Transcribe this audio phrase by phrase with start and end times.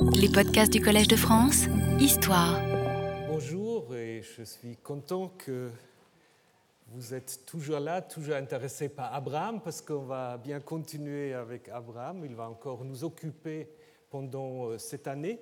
[0.00, 1.64] Les podcasts du Collège de France,
[1.98, 2.60] Histoire.
[3.28, 5.70] Bonjour et je suis content que
[6.88, 12.24] vous êtes toujours là, toujours intéressé par Abraham, parce qu'on va bien continuer avec Abraham.
[12.24, 13.68] Il va encore nous occuper
[14.10, 15.40] pendant euh, cette année,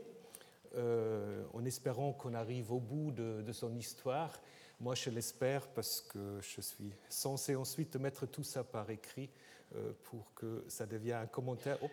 [0.77, 4.41] euh, en espérant qu'on arrive au bout de, son histoire.
[4.81, 9.29] Moi, je l'espère parce que je suis censé ensuite mettre tout ça par écrit
[9.75, 11.91] euh, pour que ça devienne un commentaire, hop,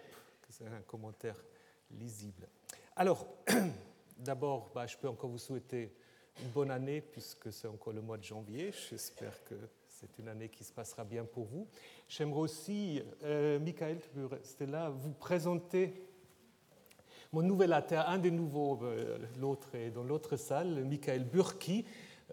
[0.49, 1.35] c'est un commentaire
[1.99, 2.47] lisible.
[2.95, 3.27] Alors,
[4.17, 5.93] d'abord, bah, je peux encore vous souhaiter
[6.41, 8.71] une bonne année puisque c'est encore le mois de janvier.
[8.89, 9.55] J'espère que
[9.87, 11.67] c'est une année qui se passera bien pour vous.
[12.07, 16.07] J'aimerais aussi, euh, Michael, tu peux rester là, vous présenter
[17.33, 21.83] mon nouvel athlète, un des nouveaux, euh, l'autre est dans l'autre salle, Michael Burki.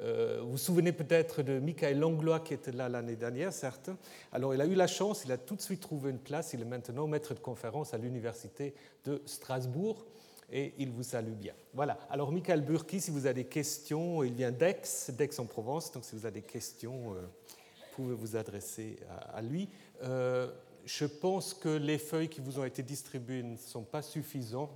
[0.00, 3.90] Euh, vous vous souvenez peut-être de Michael Langlois qui était là l'année dernière, certes.
[4.32, 6.62] Alors il a eu la chance, il a tout de suite trouvé une place, il
[6.62, 8.74] est maintenant maître de conférence à l'université
[9.04, 10.06] de Strasbourg
[10.50, 11.54] et il vous salue bien.
[11.74, 15.92] Voilà, alors Michael Burki, si vous avez des questions, il vient d'Aix, d'Aix en Provence,
[15.92, 18.96] donc si vous avez des questions, euh, vous pouvez vous adresser
[19.32, 19.68] à, lui.
[20.02, 20.50] Euh,
[20.86, 24.70] je pense que les feuilles qui vous ont été distribuées ne sont pas suffisantes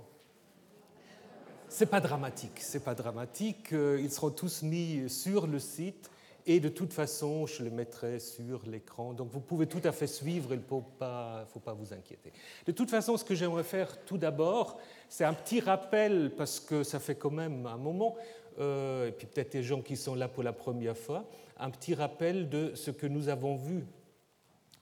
[1.75, 3.73] c'est pas dramatique, c'est pas dramatique.
[3.73, 6.09] Euh, Ils seront tous mis sur le site
[6.45, 9.11] et de toute façon, je les mettrai sur l'écran.
[9.11, 12.31] Donc vous pouvez tout à fait suivre, il ne faut pas, pas vous inquiéter.
[12.65, 14.77] De toute façon, ce que j'aimerais faire tout d'abord,
[15.09, 18.15] c'est un petit rappel, parce que ça fait quand même un moment,
[18.57, 21.25] euh, et puis peut-être des gens qui sont là pour la première fois,
[21.57, 23.85] un petit rappel de ce que nous avons vu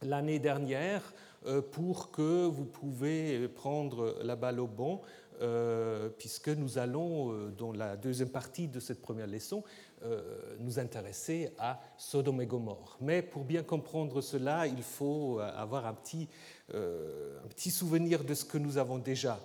[0.04, 1.02] l'année dernière
[1.48, 5.02] euh, pour que vous pouvez prendre la balle au bon
[5.42, 9.64] euh, puisque nous allons, euh, dans la deuxième partie de cette première leçon,
[10.04, 10.22] euh,
[10.60, 12.98] nous intéresser à Sodome et Gomorre.
[13.02, 16.28] Mais pour bien comprendre cela, il faut avoir un petit,
[16.74, 19.40] un petit souvenir de ce que nous avons déjà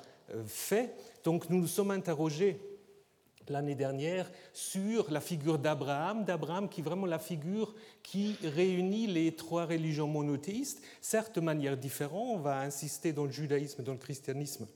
[0.46, 0.94] fait.
[1.24, 2.60] Donc nous nous sommes interrogés
[3.48, 9.34] l'année dernière sur la figure d'Abraham, d'Abraham qui est vraiment la figure qui réunit les
[9.34, 13.92] trois religions monothéistes, certes de manière différente, on va insister dans le judaïsme et dans
[13.92, 14.66] le christianisme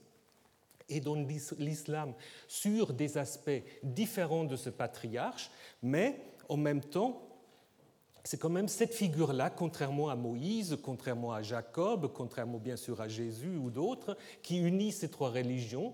[0.89, 1.15] et dans
[1.57, 2.13] l'islam
[2.47, 5.49] sur des aspects différents de ce patriarche,
[5.81, 7.29] mais en même temps,
[8.23, 13.07] c'est quand même cette figure-là, contrairement à Moïse, contrairement à Jacob, contrairement bien sûr à
[13.07, 15.93] Jésus ou d'autres, qui unit ces trois religions.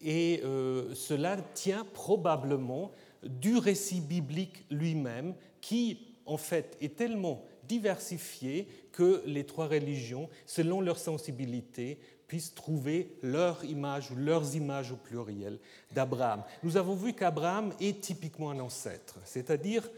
[0.00, 8.66] Et euh, cela tient probablement du récit biblique lui-même, qui en fait est tellement diversifié
[8.92, 14.96] que les trois religions, selon leur sensibilité, puissent trouver leur image ou leurs images au
[14.96, 15.58] pluriel
[15.92, 16.44] d'Abraham.
[16.62, 19.88] Nous avons vu qu'Abraham est typiquement un ancêtre, c'est-à-dire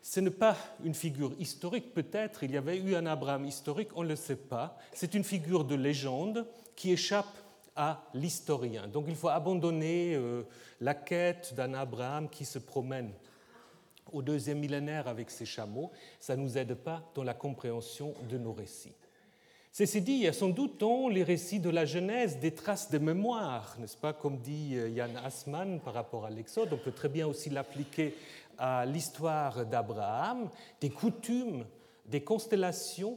[0.00, 4.04] ce n'est pas une figure historique, peut-être il y avait eu un Abraham historique, on
[4.04, 7.36] ne le sait pas, c'est une figure de légende qui échappe
[7.74, 8.86] à l'historien.
[8.86, 10.42] Donc il faut abandonner euh,
[10.80, 13.12] la quête d'un Abraham qui se promène
[14.12, 15.90] au deuxième millénaire avec ses chameaux,
[16.20, 18.94] ça ne nous aide pas dans la compréhension de nos récits.
[19.74, 22.98] Ceci dit, il y sans doute dans les récits de la Genèse des traces de
[22.98, 26.68] mémoire, n'est-ce pas, comme dit Yann euh, Assmann par rapport à l'Exode.
[26.74, 28.14] On peut très bien aussi l'appliquer
[28.58, 31.64] à l'histoire d'Abraham, des coutumes,
[32.04, 33.16] des constellations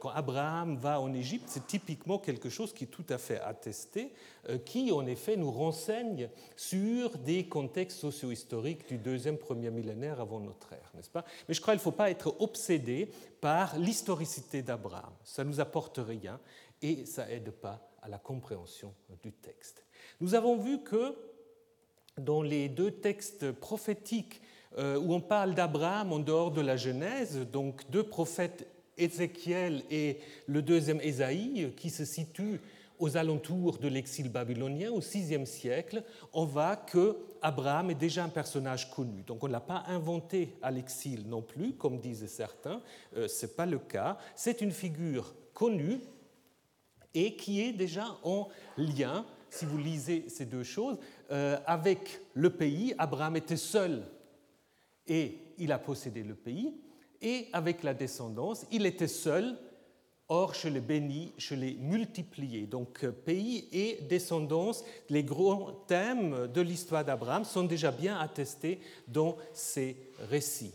[0.00, 4.12] quand Abraham va en Égypte, c'est typiquement quelque chose qui est tout à fait attesté,
[4.48, 10.40] euh, qui en effet nous renseigne sur des contextes socio-historiques du deuxième, premier millénaire avant
[10.40, 11.24] notre ère, n'est-ce pas?
[11.48, 15.12] Mais je crois qu'il ne faut pas être obsédé par l'historicité d'Abraham.
[15.22, 16.40] Ça ne nous apporte rien
[16.82, 19.84] et ça n'aide pas à la compréhension du texte.
[20.20, 21.14] Nous avons vu que
[22.16, 24.40] dans les deux textes prophétiques
[24.76, 28.66] euh, où on parle d'Abraham en dehors de la Genèse, donc deux prophètes
[28.98, 32.60] Ézéchiel et le deuxième Ésaïe, qui se situe
[32.98, 38.28] aux alentours de l'exil babylonien au VIe siècle, on voit que Abraham est déjà un
[38.28, 39.22] personnage connu.
[39.22, 42.82] Donc on ne l'a pas inventé à l'exil non plus, comme disaient certains.
[43.16, 44.18] Euh, Ce n'est pas le cas.
[44.34, 46.00] C'est une figure connue
[47.14, 50.98] et qui est déjà en lien, si vous lisez ces deux choses,
[51.30, 52.94] euh, avec le pays.
[52.98, 54.02] Abraham était seul
[55.06, 56.74] et il a possédé le pays
[57.22, 59.56] et avec la descendance, il était seul,
[60.28, 62.66] or je l'ai béni, je l'ai multiplié.
[62.66, 68.80] Donc euh, pays et descendance, les grands thèmes de l'histoire d'Abraham sont déjà bien attestés
[69.08, 69.96] dans ces
[70.28, 70.74] récits.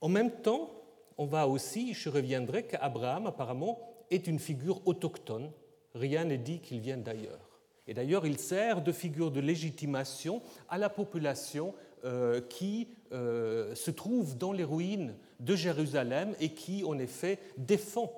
[0.00, 0.70] En même temps,
[1.18, 3.78] on va aussi, je reviendrai, qu'Abraham apparemment
[4.10, 5.50] est une figure autochtone.
[5.94, 7.40] Rien n'est dit qu'il vienne d'ailleurs.
[7.88, 11.72] Et d'ailleurs, il sert de figure de légitimation à la population
[12.06, 18.12] euh, qui euh, se trouve dans les ruines de Jérusalem et qui, en effet, défend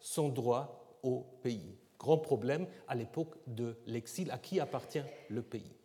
[0.00, 1.76] son droit au pays.
[1.98, 5.76] grand problème à l'époque de l'exil, à qui appartient le pays?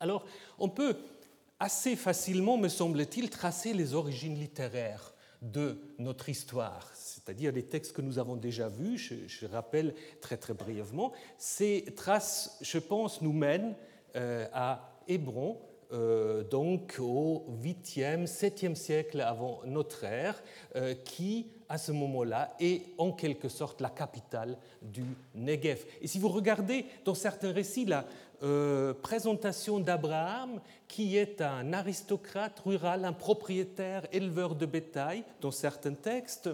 [0.00, 0.24] Alors,
[0.58, 0.96] on peut
[1.60, 8.02] assez facilement, me semble-t-il, tracer les origines littéraires de notre histoire, c'est-à-dire les textes que
[8.02, 11.12] nous avons déjà vus, je, rappelle très très brièvement.
[11.38, 13.76] Ces traces, je pense, nous mènent
[14.16, 15.60] euh, à Hébron,
[15.92, 20.42] euh, donc au 8e, 7e siècle avant notre ère,
[20.74, 25.04] euh, qui à ce moment-là est en quelque sorte la capitale du
[25.34, 25.84] Negev.
[26.00, 28.04] Et si vous regardez dans certains récits la
[28.42, 35.94] euh, présentation d'Abraham, qui est un aristocrate rural, un propriétaire, éleveur de bétail, dans certains
[35.94, 36.50] textes,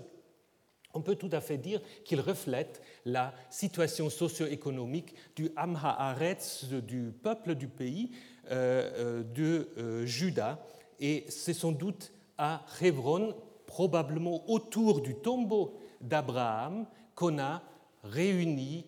[0.94, 7.54] on peut tout à fait dire qu'il reflète la situation socio-économique du Amhaaretz, du peuple
[7.54, 8.10] du pays,
[8.50, 10.58] de euh, Juda.
[11.00, 13.34] Et c'est sans doute à Hebron,
[13.66, 17.62] probablement autour du tombeau d'Abraham, qu'on a
[18.04, 18.86] réuni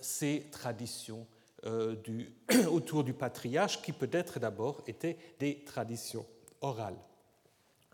[0.00, 1.26] ces traditions
[2.68, 6.26] autour du patriarche, qui peut-être d'abord étaient des traditions
[6.60, 6.98] orales.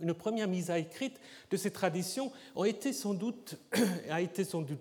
[0.01, 1.13] Une première mise à écrit
[1.51, 3.57] de ces traditions a été sans doute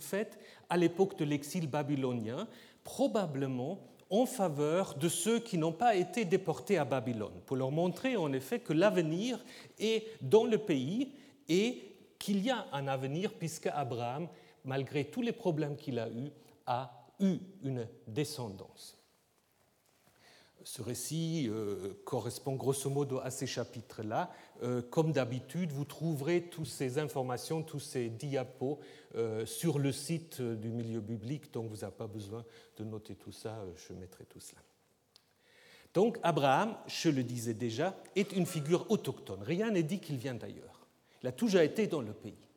[0.02, 0.40] faite
[0.70, 2.48] à l'époque de l'exil babylonien,
[2.84, 3.80] probablement
[4.10, 8.34] en faveur de ceux qui n'ont pas été déportés à Babylone, pour leur montrer en
[8.34, 9.44] effet que l'avenir
[9.78, 11.14] est dans le pays
[11.48, 11.84] et
[12.18, 14.28] qu'il y a un avenir puisque Abraham,
[14.66, 16.32] malgré tous les problèmes qu'il a eus,
[16.66, 18.99] a eu une descendance.
[20.64, 24.30] Ce récit euh, correspond grosso modo à ces chapitres-là.
[24.62, 28.80] Euh, comme d'habitude, vous trouverez toutes ces informations, tous ces diapos
[29.16, 32.44] euh, sur le site du milieu biblique, donc vous n'avez pas besoin
[32.78, 34.62] de noter tout ça, je mettrai tout cela.
[35.94, 39.42] Donc Abraham, je le disais déjà, est une figure autochtone.
[39.42, 40.88] Rien n'est dit qu'il vient d'ailleurs.
[41.24, 42.50] Il a toujours été dans le pays.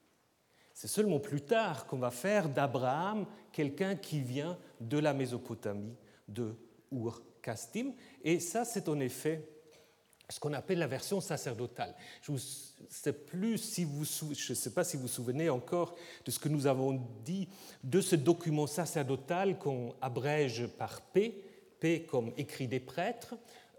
[0.75, 5.97] C'est seulement plus tard qu'on va faire d'Abraham quelqu'un qui vient de la Mésopotamie,
[6.29, 6.55] de
[6.91, 7.23] Ur
[8.25, 9.49] Et ça, c'est en effet
[10.29, 11.95] ce qu'on appelle la version sacerdotale.
[12.23, 12.39] Je ne
[12.89, 15.95] sais, plus si vous, sais pas si vous vous souvenez encore
[16.25, 17.49] de ce que nous avons dit
[17.85, 21.45] de ce document sacerdotal qu'on abrège par P,
[21.81, 23.35] P comme écrit des prêtres,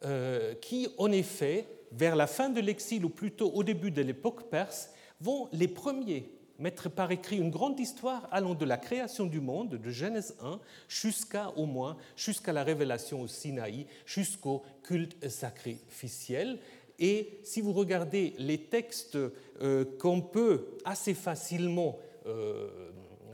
[0.06, 4.50] euh, qui en effet, vers la fin de l'exil ou plutôt au début de l'époque
[4.50, 4.90] perse,
[5.20, 6.30] vont les premiers
[6.64, 10.62] mettre par écrit une grande histoire allant de la création du monde, de Genèse 1,
[10.88, 16.60] jusqu'à au moins, jusqu'à la révélation au Sinaï, jusqu'au culte sacrificiel.
[17.00, 19.18] Et si vous regardez les textes
[19.62, 22.70] euh, qu'on peut assez facilement, euh,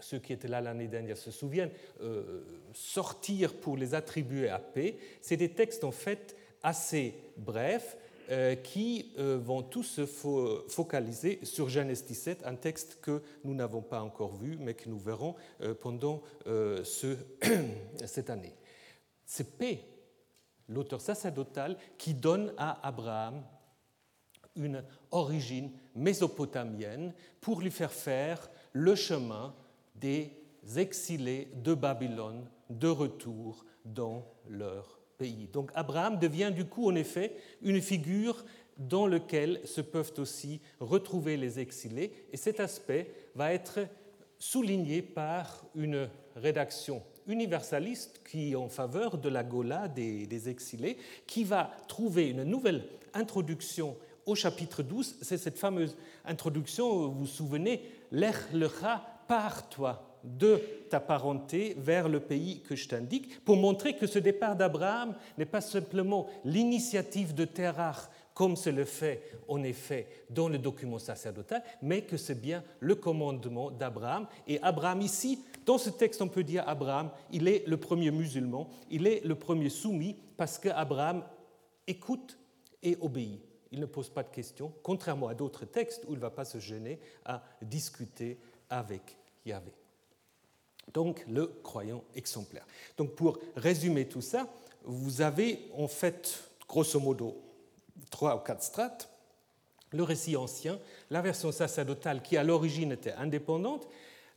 [0.01, 1.69] ceux qui étaient là l'année dernière se souviennent,
[2.01, 2.41] euh,
[2.73, 7.95] sortir pour les attribuer à paix, c'est des textes en fait assez brefs,
[8.63, 14.01] qui euh, vont tous se focaliser sur Genèse 17, un texte que nous n'avons pas
[14.01, 17.17] encore vu, mais que nous verrons euh, pendant ce,
[18.05, 18.53] cette année.
[19.25, 19.83] C'est P,
[20.67, 23.43] l'auteur sacerdotal, qui donne à Abraham
[24.55, 29.55] une origine mésopotamienne pour lui faire faire le chemin
[29.95, 30.31] des
[30.75, 34.98] exilés de Babylone de retour dans leur
[35.51, 38.43] donc Abraham devient du coup en effet une figure
[38.77, 43.79] dans laquelle se peuvent aussi retrouver les exilés, et cet aspect va être
[44.37, 50.97] souligné par une rédaction universaliste qui est en faveur de la Gola des, exilés,
[51.27, 55.17] qui va trouver une nouvelle introduction au chapitre 12.
[55.21, 62.09] C'est cette fameuse introduction, vous vous souvenez, L'Ech lecha par toi de ta parenté vers
[62.09, 67.33] le pays que je t'indique, pour montrer que ce départ d'Abraham n'est pas simplement l'initiative
[67.33, 72.39] de Terach, comme c'est le fait en effet dans le document sacerdotal, mais que c'est
[72.39, 74.27] bien le commandement d'Abraham.
[74.47, 78.69] Et Abraham ici, dans ce texte, on peut dire Abraham, il est le premier musulman,
[78.89, 81.23] il est le premier soumis, parce qu'Abraham
[81.85, 82.39] écoute
[82.81, 83.41] et obéit.
[83.71, 86.45] Il ne pose pas de questions, contrairement à d'autres textes où il ne va pas
[86.45, 89.73] se gêner à discuter avec Yahvé
[90.93, 92.65] donc le croyant exemplaire.
[92.97, 94.47] Donc pour résumer tout ça,
[94.83, 97.37] vous avez en fait grosso modo
[98.09, 99.09] trois ou quatre strates.
[99.91, 100.79] Le récit ancien,
[101.09, 103.87] la version sacerdotale qui à l'origine était indépendante,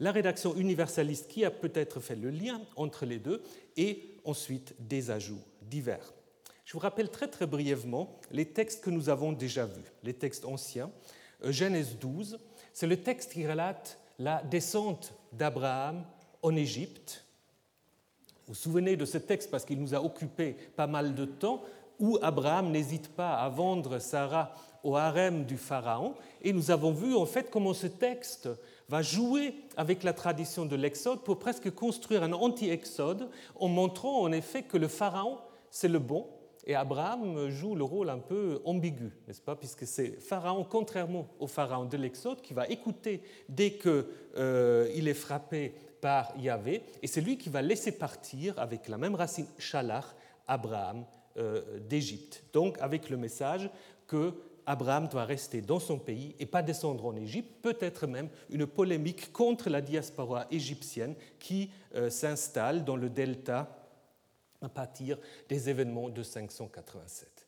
[0.01, 3.43] la rédaction universaliste qui a peut-être fait le lien entre les deux,
[3.77, 6.13] et ensuite des ajouts divers.
[6.65, 10.45] Je vous rappelle très très brièvement les textes que nous avons déjà vus, les textes
[10.45, 10.91] anciens.
[11.45, 12.39] Euh, Genèse 12,
[12.73, 16.05] c'est le texte qui relate la descente d'Abraham
[16.43, 17.25] en Égypte.
[18.47, 21.63] Vous vous souvenez de ce texte parce qu'il nous a occupé pas mal de temps,
[21.99, 26.15] où Abraham n'hésite pas à vendre Sarah au harem du Pharaon.
[26.43, 28.49] Et nous avons vu en fait comment ce texte
[28.89, 34.33] va jouer avec la tradition de l'Exode pour presque construire un anti-Exode en montrant en
[34.33, 35.39] effet que le Pharaon,
[35.71, 36.27] c'est le bon,
[36.65, 41.49] et Abraham joue le rôle un peu ambigu, n'est-ce pas Puisque c'est Pharaon, contrairement au
[41.49, 44.05] Pharaon de l'Exode, qui va écouter dès qu'il
[44.37, 49.15] euh, est frappé par Yahvé, et c'est lui qui va laisser partir avec la même
[49.15, 50.05] racine Shalach
[50.49, 51.07] Abraham
[51.39, 52.43] euh, d'Égypte.
[52.53, 53.71] Donc avec le message
[54.09, 54.35] que
[54.67, 59.33] Abraham doit rester dans son pays et pas descendre en Égypte, peut-être même une polémique
[59.33, 63.79] contre la diaspora égyptienne qui euh, s'installe dans le delta
[64.61, 65.19] à partir
[65.49, 67.47] des événements de 587.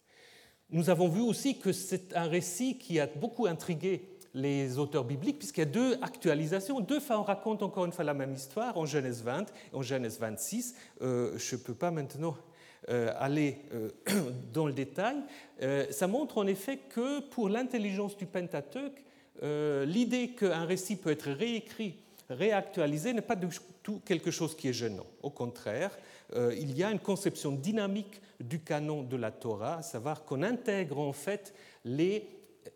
[0.70, 5.38] Nous avons vu aussi que c'est un récit qui a beaucoup intrigué les auteurs bibliques,
[5.38, 6.80] puisqu'il y a deux actualisations.
[6.80, 9.82] Deux fois, on raconte encore une fois la même histoire en Genèse 20 et en
[9.82, 10.74] Genèse 26.
[11.02, 12.36] Euh, je ne peux pas maintenant
[12.88, 13.90] euh, aller euh,
[14.52, 15.16] dans le détail.
[15.90, 19.02] ça montre en effet que pour l'intelligence du Pentateuque,
[19.42, 21.96] l'idée qu'un récit peut être réécrit,
[22.30, 23.48] réactualisé, n'est pas du
[23.82, 25.06] tout quelque chose qui est gênant.
[25.22, 25.90] Au contraire,
[26.36, 30.98] il y a une conception dynamique du canon de la Torah, à savoir qu'on intègre
[30.98, 31.52] en fait
[31.84, 32.26] les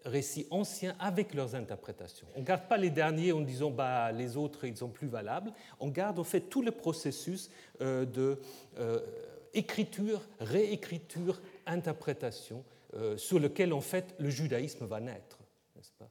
[0.05, 2.27] récits anciens avec leurs interprétations.
[2.35, 5.53] On ne garde pas les derniers en disant bah, les autres ils sont plus valables.
[5.81, 8.39] On garde en fait tout le processus euh, de
[8.79, 9.01] euh,
[9.55, 12.65] écriture, réécriture, interprétation
[13.19, 15.39] sur lequel en fait le judaïsme va naître,
[15.99, 16.09] pas?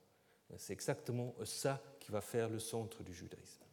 [0.57, 3.63] C'est exactement ça qui va faire le centre du judaïsme.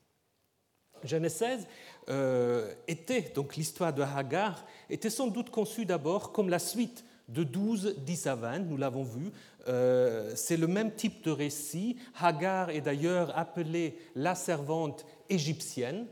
[1.04, 1.66] Genèse 16
[2.08, 7.45] euh, était, donc l'histoire de Hagar, était sans doute conçue d'abord comme la suite de
[7.45, 9.31] 12, 10 à 20, nous l'avons vu.
[9.69, 11.97] Euh, c'est le même type de récit.
[12.21, 16.07] Hagar est d'ailleurs appelée la servante égyptienne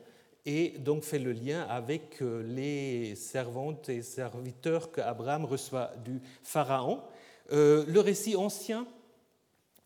[0.47, 7.03] et donc fait le lien avec euh, les servantes et serviteurs qu'Abraham reçoit du Pharaon.
[7.51, 8.87] le récit ancien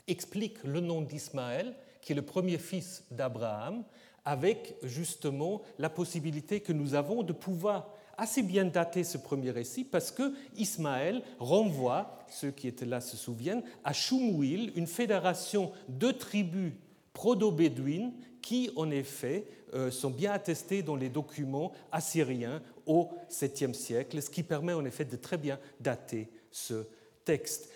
[0.06, 3.83] explique le nom d'Ismaël, qui est le premier fils d'Abraham,
[4.25, 9.85] avec justement la possibilité que nous avons de pouvoir assez bien dater ce premier récit
[9.85, 16.11] parce que Ismaël renvoie, ceux qui étaient là se souviennent, à Shumuil, une fédération de
[16.11, 16.73] tribus
[17.12, 24.23] prodo-bédouines qui, en effet, euh, sont bien attestées dans les documents assyriens au 7e siècle,
[24.23, 26.87] ce qui permet en effet de très bien dater ce
[27.25, 27.70] texte.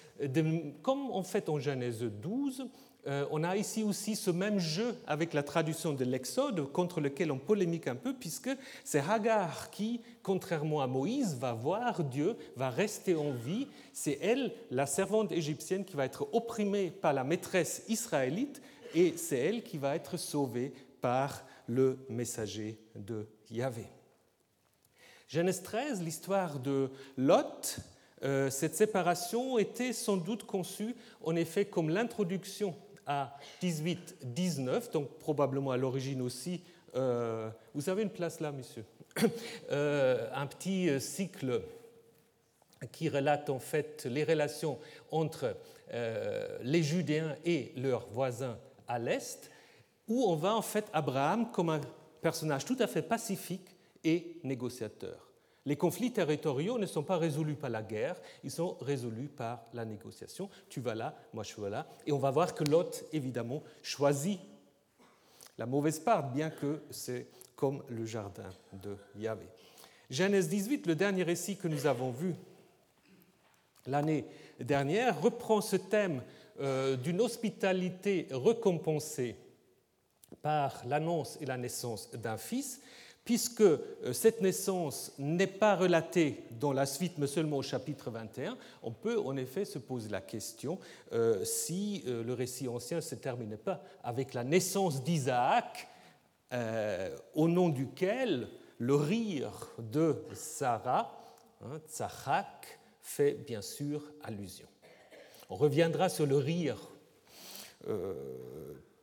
[0.82, 2.68] comme en fait en Genèse 12,
[3.06, 7.32] euh, on a ici aussi ce même jeu avec la traduction de l'Exode, contre lequel
[7.32, 8.50] on polémique un peu, puisque
[8.84, 13.68] c'est Hagar qui, contrairement à Moïse, va voir Dieu, va rester en vie.
[13.92, 18.60] C'est elle, la servante égyptienne, qui va être opprimée par la maîtresse israélite,
[18.94, 23.86] et c'est elle qui va être sauvée par le messager de Yahvé.
[25.28, 27.78] Genèse 13, l'histoire de Lot,
[28.22, 32.74] euh, cette séparation était sans doute conçue en effet comme l'introduction
[33.10, 36.62] à 18-19, donc probablement à l'origine aussi.
[36.94, 38.84] Euh, vous avez une place là, monsieur
[39.72, 41.60] euh, Un petit euh, cycle
[42.92, 44.78] qui relate en fait les relations
[45.10, 45.56] entre
[46.62, 49.50] les Judéens et leurs voisins à l'est,
[50.06, 51.80] où on voit en fait Abraham comme un
[52.22, 55.29] personnage tout à fait pacifique et négociateur.
[55.70, 59.84] Les conflits territoriaux ne sont pas résolus par la guerre, ils sont résolus par la
[59.84, 60.50] négociation.
[60.68, 61.86] Tu vas là, moi je suis là.
[62.08, 64.40] Et on va voir que Lot, évidemment, choisit
[65.56, 68.50] la mauvaise part, bien que c'est comme le jardin
[68.82, 69.46] de Yahvé.
[70.10, 72.34] Genèse 18, le dernier récit que nous avons vu
[73.86, 74.24] l'année
[74.58, 76.20] dernière, reprend ce thème
[76.58, 79.36] euh, d'une hospitalité récompensée
[80.42, 82.80] par l'annonce et la naissance d'un fils
[83.24, 88.56] puisque euh, cette naissance n'est pas relatée dans la suite, mais seulement au chapitre 21,
[88.82, 90.78] on peut en effet se poser la question
[91.12, 95.88] euh, si euh, le récit ancien ne se terminait pas avec la naissance d'Isaac,
[97.36, 98.48] au nom duquel
[98.78, 104.66] le rire de Sarah, hein, Tzachak, fait bien sûr allusion.
[105.48, 106.76] On reviendra sur le rire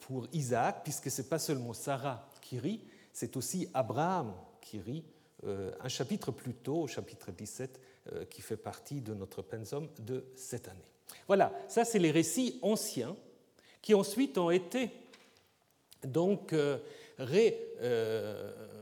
[0.01, 2.81] pour Isaac, puisque ce n'est pas seulement Sarah qui rit,
[3.17, 4.31] c'est aussi Abraham
[4.61, 5.03] qui rit
[5.43, 7.79] euh, un chapitre plus tôt, au chapitre 17,
[8.13, 10.85] euh, qui fait partie de notre pensum de cette année.
[11.25, 13.15] Voilà, ça c'est les récits anciens
[13.81, 14.91] qui ensuite ont été
[16.03, 16.77] donc euh,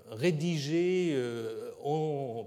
[0.10, 1.18] rédigés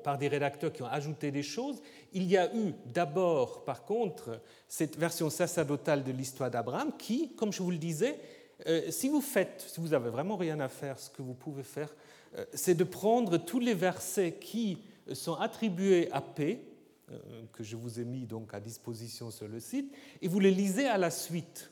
[0.04, 1.80] par des rédacteurs qui ont ajouté des choses.
[2.12, 7.50] Il y a eu d'abord, par contre, cette version sacerdotale de l'histoire d'Abraham qui, comme
[7.50, 8.18] je vous le disais,
[8.66, 11.62] euh, si vous faites, si vous avez vraiment rien à faire, ce que vous pouvez
[11.62, 11.94] faire,
[12.36, 14.78] euh, c'est de prendre tous les versets qui
[15.12, 16.64] sont attribués à P,
[17.10, 17.18] euh,
[17.52, 20.86] que je vous ai mis donc à disposition sur le site, et vous les lisez
[20.86, 21.70] à la suite.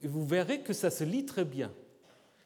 [0.00, 1.72] Et vous verrez que ça se lit très bien.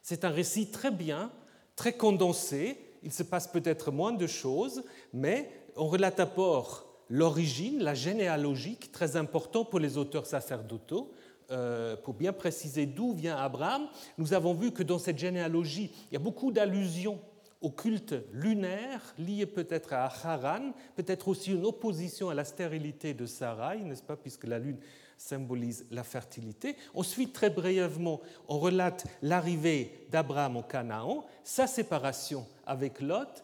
[0.03, 1.31] C'est un récit très bien,
[1.75, 2.77] très condensé.
[3.03, 9.15] Il se passe peut-être moins de choses, mais on relate d'abord l'origine, la généalogie, très
[9.15, 11.11] important pour les auteurs sacerdotaux,
[11.51, 13.87] euh, pour bien préciser d'où vient Abraham.
[14.17, 17.19] Nous avons vu que dans cette généalogie, il y a beaucoup d'allusions
[17.61, 23.25] au culte lunaire, lié peut-être à Haran, peut-être aussi une opposition à la stérilité de
[23.25, 24.77] Sarai, n'est-ce pas, puisque la lune
[25.17, 26.75] symbolise la fertilité.
[26.93, 33.43] Ensuite, très brièvement, on relate l'arrivée d'Abraham au Canaan, sa séparation avec Lot,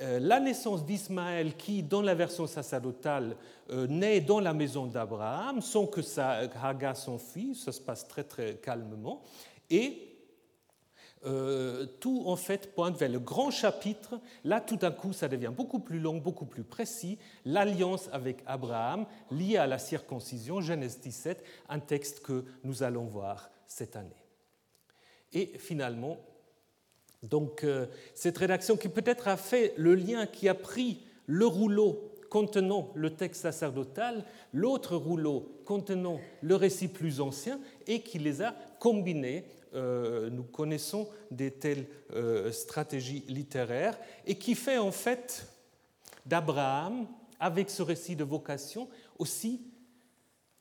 [0.00, 3.36] la naissance d'Ismaël qui, dans la version sacerdotale,
[3.70, 6.00] euh, naît dans la maison d'Abraham, sans que
[6.62, 9.22] Hagar fils, ça se passe très très calmement,
[9.68, 10.08] et
[11.26, 14.20] euh, tout en fait pointe vers le grand chapitre.
[14.44, 17.18] Là, tout d'un coup, ça devient beaucoup plus long, beaucoup plus précis.
[17.44, 23.50] L'alliance avec Abraham liée à la circoncision, Genèse 17, un texte que nous allons voir
[23.66, 24.24] cette année.
[25.32, 26.18] Et finalement,
[27.22, 32.12] donc euh, cette rédaction qui peut-être a fait le lien, qui a pris le rouleau
[32.30, 38.54] contenant le texte sacerdotal, l'autre rouleau contenant le récit plus ancien, et qui les a
[38.78, 39.44] combinés
[39.74, 45.46] euh, nous connaissons des telles euh, stratégies littéraires, et qui fait en fait
[46.24, 47.06] d'Abraham,
[47.40, 49.62] avec ce récit de vocation, aussi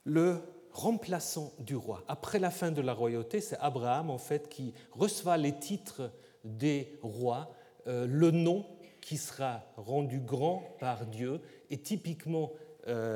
[0.04, 0.40] le
[0.72, 2.04] remplaçant du roi.
[2.08, 6.12] Après la fin de la royauté, c'est Abraham en fait qui reçoit les titres
[6.44, 7.54] des rois,
[7.88, 8.66] euh, le nom
[9.02, 12.52] qui sera rendu grand par Dieu est typiquement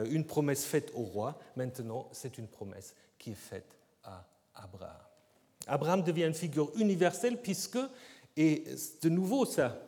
[0.10, 1.40] une promesse faite au roi.
[1.56, 4.98] Maintenant, c'est une promesse qui est faite à Abraham.
[5.68, 7.80] Abraham devient une figure universelle puisque,
[8.36, 8.66] et
[9.02, 9.80] de nouveau ça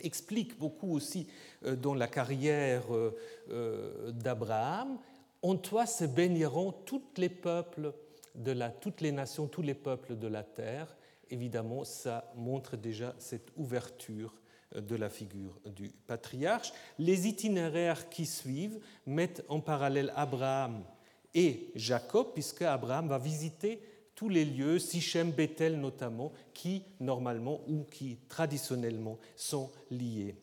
[0.00, 1.26] explique beaucoup aussi
[1.64, 3.16] euh, dans la carrière euh,
[3.50, 4.98] euh, d'Abraham,
[5.42, 7.92] en toi se baigneront tous les peuples
[8.34, 10.96] de la, toutes les nations, tous les peuples de la terre.
[11.32, 14.34] Évidemment, ça montre déjà cette ouverture
[14.76, 16.74] de la figure du patriarche.
[16.98, 20.84] Les itinéraires qui suivent mettent en parallèle Abraham
[21.32, 23.80] et Jacob, puisque Abraham va visiter
[24.14, 30.36] tous les lieux, Sichem, Bethel notamment, qui normalement ou qui traditionnellement sont liés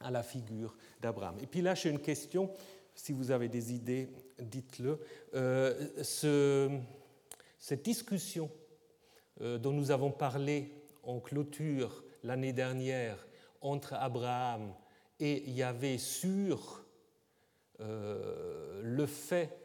[0.00, 1.36] à la figure d'Abraham.
[1.42, 2.50] Et puis là, j'ai une question,
[2.94, 4.08] si vous avez des idées,
[4.38, 4.98] dites-le.
[5.34, 5.90] Euh,
[7.58, 8.59] cette discussion euh,
[9.40, 10.72] dont nous avons parlé
[11.02, 13.26] en clôture l'année dernière
[13.60, 14.72] entre Abraham
[15.18, 16.84] et Yahvé sur
[17.80, 19.56] euh, le fait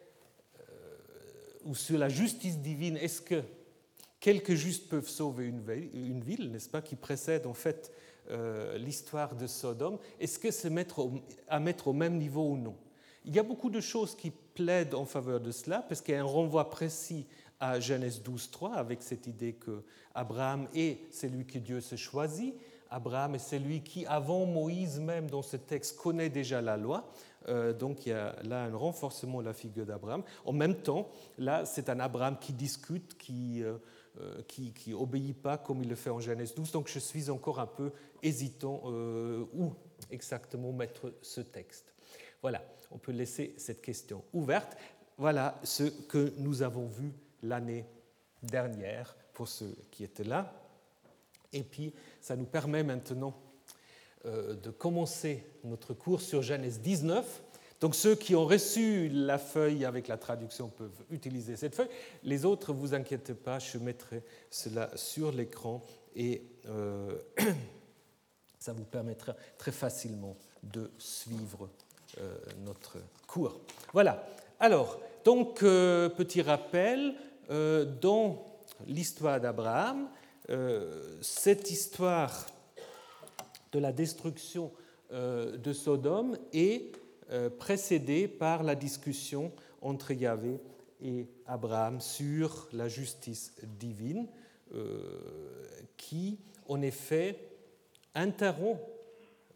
[1.65, 3.41] ou sur la justice divine, est-ce que
[4.19, 7.91] quelques justes peuvent sauver une ville, n'est-ce pas, qui précède en fait
[8.31, 10.71] euh, l'histoire de Sodome, est-ce que c'est
[11.47, 12.75] à mettre au même niveau ou non?
[13.23, 16.17] Il y a beaucoup de choses qui plaident en faveur de cela, parce qu'il y
[16.17, 17.27] a un renvoi précis
[17.59, 22.55] à Genèse 12.3 avec cette idée que Abraham est celui que Dieu se choisit.
[22.89, 27.11] Abraham est celui qui, avant Moïse même, dans ce texte, connaît déjà la loi.
[27.47, 30.23] Euh, donc il y a là un renforcement de la figure d'Abraham.
[30.45, 33.77] En même temps, là, c'est un Abraham qui discute, qui euh,
[34.21, 36.71] euh, qui, obéit pas comme il le fait en Genèse 12.
[36.71, 37.91] Donc je suis encore un peu
[38.23, 38.83] hésitant
[39.53, 39.73] où
[40.09, 41.93] exactement mettre ce texte.
[42.41, 44.77] Voilà, on peut laisser cette question ouverte.
[45.17, 47.11] Voilà ce que nous avons vu
[47.47, 47.85] l'année
[48.43, 50.53] dernière pour ceux qui étaient là.
[51.53, 53.33] Et puis, ça nous permet maintenant
[54.25, 57.43] euh, de commencer notre cours sur Genèse 19.
[57.81, 61.89] Donc ceux qui ont reçu la feuille avec la traduction peuvent utiliser cette feuille.
[62.23, 65.83] Les autres, vous inquiétez pas, je mettrai cela sur l'écran
[66.15, 67.19] et euh,
[68.59, 71.69] ça vous permettra très facilement de suivre
[72.19, 73.59] euh, notre cours.
[73.93, 74.25] Voilà.
[74.59, 77.15] Alors, donc, petit rappel,
[77.49, 78.45] dans
[78.87, 80.09] l'histoire d'Abraham,
[81.21, 82.45] cette histoire
[83.71, 84.71] de la destruction
[85.11, 86.93] euh, de Sodome est
[87.31, 90.59] euh, précédée par la discussion entre Yahvé
[91.01, 94.27] et Abraham sur la justice divine,
[94.73, 97.37] euh, qui en effet
[98.15, 98.79] interrompt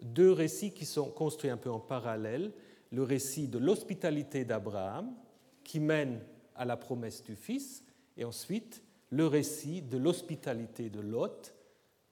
[0.02, 2.52] deux récits qui sont construits un peu en parallèle.
[2.92, 5.14] Le récit de l'hospitalité d'Abraham,
[5.64, 6.20] qui mène
[6.60, 7.84] à la promesse du Fils,
[8.18, 11.56] et ensuite le récit de l'hospitalité de Lot,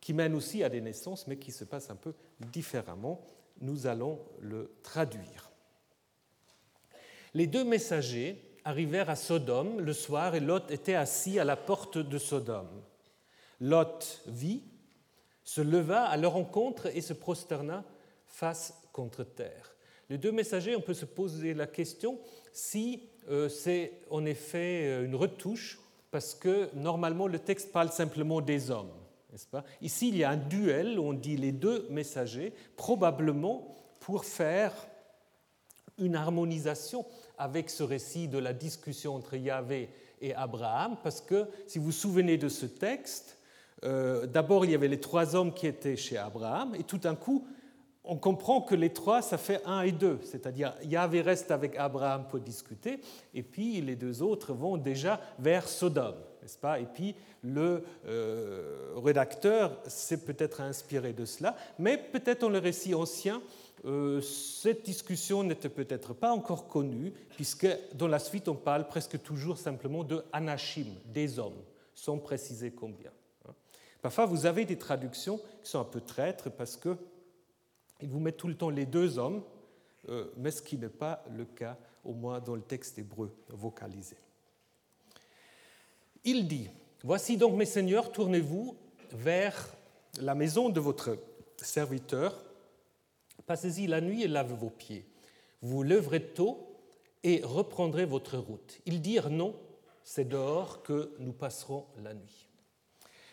[0.02, 2.16] qui mène aussi à des naissances, mais qui se passe un peu
[2.52, 3.22] différemment.
[3.62, 5.52] Nous allons le traduire.
[7.34, 11.98] Les deux messagers arrivèrent à Sodome le soir et Lot était assis à la porte
[11.98, 12.82] de Sodome.
[13.60, 14.64] Lot vit,
[15.44, 17.86] se leva à leur rencontre et se prosterna
[18.26, 19.76] face contre terre.
[20.10, 22.20] Les deux messagers, on peut se poser la question
[22.52, 23.10] si
[23.50, 25.80] c'est en effet euh, une retouche
[26.12, 28.92] parce que normalement le texte parle simplement des hommes.
[29.52, 29.64] Pas?
[29.82, 34.74] Ici, il y a un duel, on dit les deux messagers, probablement pour faire
[36.00, 37.06] une harmonisation
[37.38, 39.90] avec ce récit de la discussion entre Yahvé
[40.22, 43.38] et Abraham, parce que si vous vous souvenez de ce texte,
[43.84, 47.16] euh, d'abord il y avait les trois hommes qui étaient chez Abraham, et tout d'un
[47.16, 47.48] coup,
[48.08, 52.26] on comprend que les trois, ça fait un et deux, c'est-à-dire Yahvé reste avec Abraham
[52.28, 53.02] pour discuter,
[53.34, 56.80] et puis les deux autres vont déjà vers Sodome, n'est-ce pas?
[56.80, 62.96] Et puis le euh, rédacteur s'est peut-être inspiré de cela, mais peut-être dans le récit
[62.96, 63.42] ancien,
[63.86, 69.22] euh, cette discussion n'était peut-être pas encore connue, puisque dans la suite on parle presque
[69.22, 71.62] toujours simplement de anachim, des hommes,
[71.94, 73.12] sans préciser combien.
[73.48, 73.54] Hein.
[74.02, 76.98] Parfois vous avez des traductions qui sont un peu traîtres parce que
[78.02, 79.44] ils vous mettent tout le temps les deux hommes,
[80.10, 84.18] euh, mais ce qui n'est pas le cas, au moins dans le texte hébreu vocalisé.
[86.24, 86.70] Il dit,
[87.04, 88.76] Voici donc mes seigneurs, tournez-vous
[89.12, 89.76] vers
[90.20, 91.18] la maison de votre
[91.58, 92.44] serviteur,
[93.46, 95.06] passez-y la nuit et lavez vos pieds.
[95.62, 96.76] Vous leverez tôt
[97.24, 98.80] et reprendrez votre route.
[98.86, 99.56] Ils dirent non,
[100.04, 102.47] c'est dehors que nous passerons la nuit.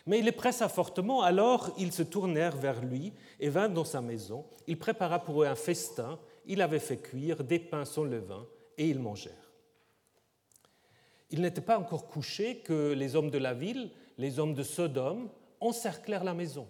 [0.05, 4.01] Mais il les pressa fortement, alors ils se tournèrent vers lui et vinrent dans sa
[4.01, 4.45] maison.
[4.67, 8.45] Il prépara pour eux un festin, il avait fait cuire des pains sans levain,
[8.77, 9.51] et ils mangèrent.
[11.31, 15.29] Il n'était pas encore couché que les hommes de la ville, les hommes de Sodome,
[15.59, 16.67] encerclèrent la maison.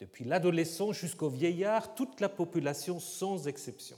[0.00, 3.96] Depuis l'adolescent jusqu'au vieillard, toute la population sans exception.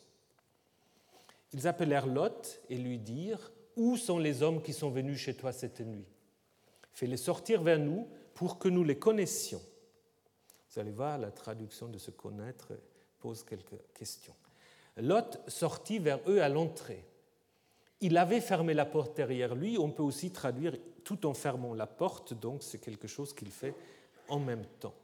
[1.55, 5.53] Ils appelèrent Lot et lui dirent Où sont les hommes qui sont venus chez toi
[5.53, 6.07] cette nuit?
[6.93, 9.63] Fais-les sortir vers nous pour que nous les connaissions.
[10.71, 12.75] Vous allez voir, la traduction de se connaître
[13.19, 14.35] pose quelques questions.
[14.99, 17.05] Lot sortit vers eux à l'entrée.
[18.03, 19.79] Il avait fermé la porte derrière lui.
[19.79, 23.75] On peut aussi traduire tout en fermant la porte, donc c'est quelque chose qu'il fait
[24.29, 24.95] en même temps.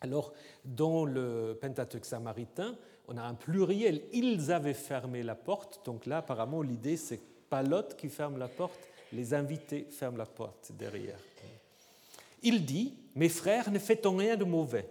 [0.00, 0.32] Alors,
[0.64, 2.74] dans le Pentateuque samaritain,
[3.06, 4.02] on a un pluriel.
[4.14, 5.84] Ils avaient fermé la porte.
[5.84, 8.80] Donc là, apparemment, l'idée, c'est pas Lot qui ferme la porte,
[9.12, 11.18] les invités ferment la porte derrière.
[12.42, 14.88] Il dit, Mes frères, ne faites-en rien de mauvais.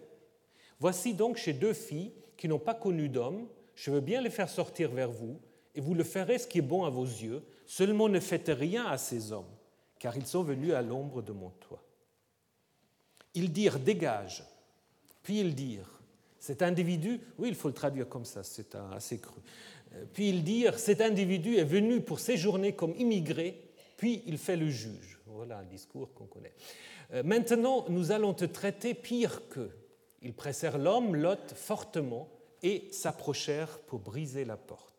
[0.79, 4.49] Voici donc chez deux filles qui n'ont pas connu d'homme, je veux bien les faire
[4.49, 5.39] sortir vers vous,
[5.75, 8.85] et vous le ferez ce qui est bon à vos yeux, seulement ne faites rien
[8.87, 9.45] à ces hommes,
[9.99, 11.83] car ils sont venus à l'ombre de mon toit.
[13.33, 14.43] Ils dirent, dégage.
[15.23, 16.01] Puis ils dirent,
[16.39, 19.39] cet individu, oui, il faut le traduire comme ça, c'est assez cru.
[20.13, 23.61] Puis ils dirent, cet individu est venu pour séjourner comme immigré,
[23.97, 25.19] puis il fait le juge.
[25.33, 26.53] Voilà un discours qu'on connaît.
[27.13, 29.71] Euh, maintenant, nous allons te traiter pire qu'eux.
[30.21, 32.29] Ils pressèrent l'homme, Lot, fortement,
[32.61, 34.91] et s'approchèrent pour briser la porte.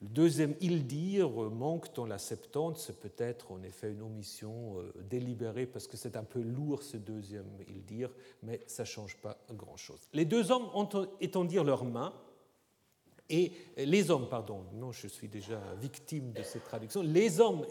[0.00, 4.92] Le deuxième il dire manque dans la Septante, c'est peut-être en effet une omission euh,
[5.10, 8.10] délibérée parce que c'est un peu lourd ce deuxième il dire,
[8.42, 10.00] mais ça ne change pas grand-chose.
[10.14, 10.70] Les deux hommes
[11.20, 12.14] étendirent leurs mains,
[13.30, 17.64] et les hommes, pardon, non, je suis déjà victime de cette traduction, les hommes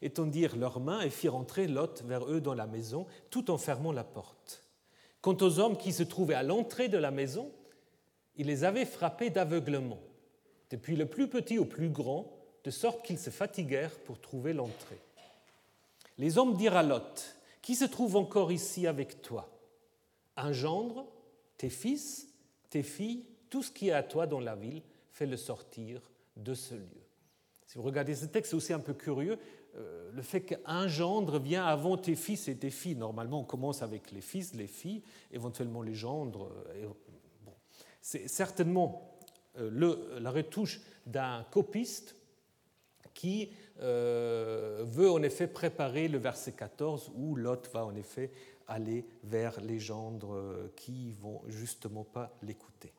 [0.00, 3.92] étendirent leurs mains et firent entrer Lot vers eux dans la maison, tout en fermant
[3.92, 4.64] la porte.
[5.20, 7.52] Quant aux hommes qui se trouvaient à l'entrée de la maison,
[8.36, 10.00] il les avait frappés d'aveuglement,
[10.70, 12.32] depuis le plus petit au plus grand,
[12.64, 14.98] de sorte qu'ils se fatiguèrent pour trouver l'entrée.
[16.18, 19.48] Les hommes dirent à Lot, Qui se trouve encore ici avec toi?
[20.36, 21.06] Un gendre,
[21.58, 22.28] tes fils,
[22.70, 23.26] tes filles?
[23.52, 26.00] Tout ce qui est à toi dans la ville, fais-le sortir
[26.38, 27.02] de ce lieu.
[27.66, 29.38] Si vous regardez ce texte, c'est aussi un peu curieux.
[29.76, 32.96] Euh, le fait qu'un gendre vient avant tes fils et tes filles.
[32.96, 36.50] Normalement, on commence avec les fils, les filles, éventuellement les gendres.
[36.70, 36.86] Euh,
[38.00, 39.18] c'est certainement
[39.58, 42.16] euh, la retouche d'un copiste
[43.12, 48.30] qui veut en effet préparer le verset 14 où Lot va en effet
[48.68, 52.94] aller vers les gendres qui vont justement pas l'écouter.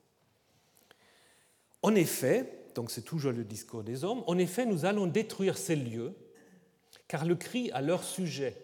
[1.83, 5.75] En effet, donc c'est toujours le discours des hommes, en effet, nous allons détruire ces
[5.75, 6.13] lieux,
[7.07, 8.57] car le cri à leur sujet.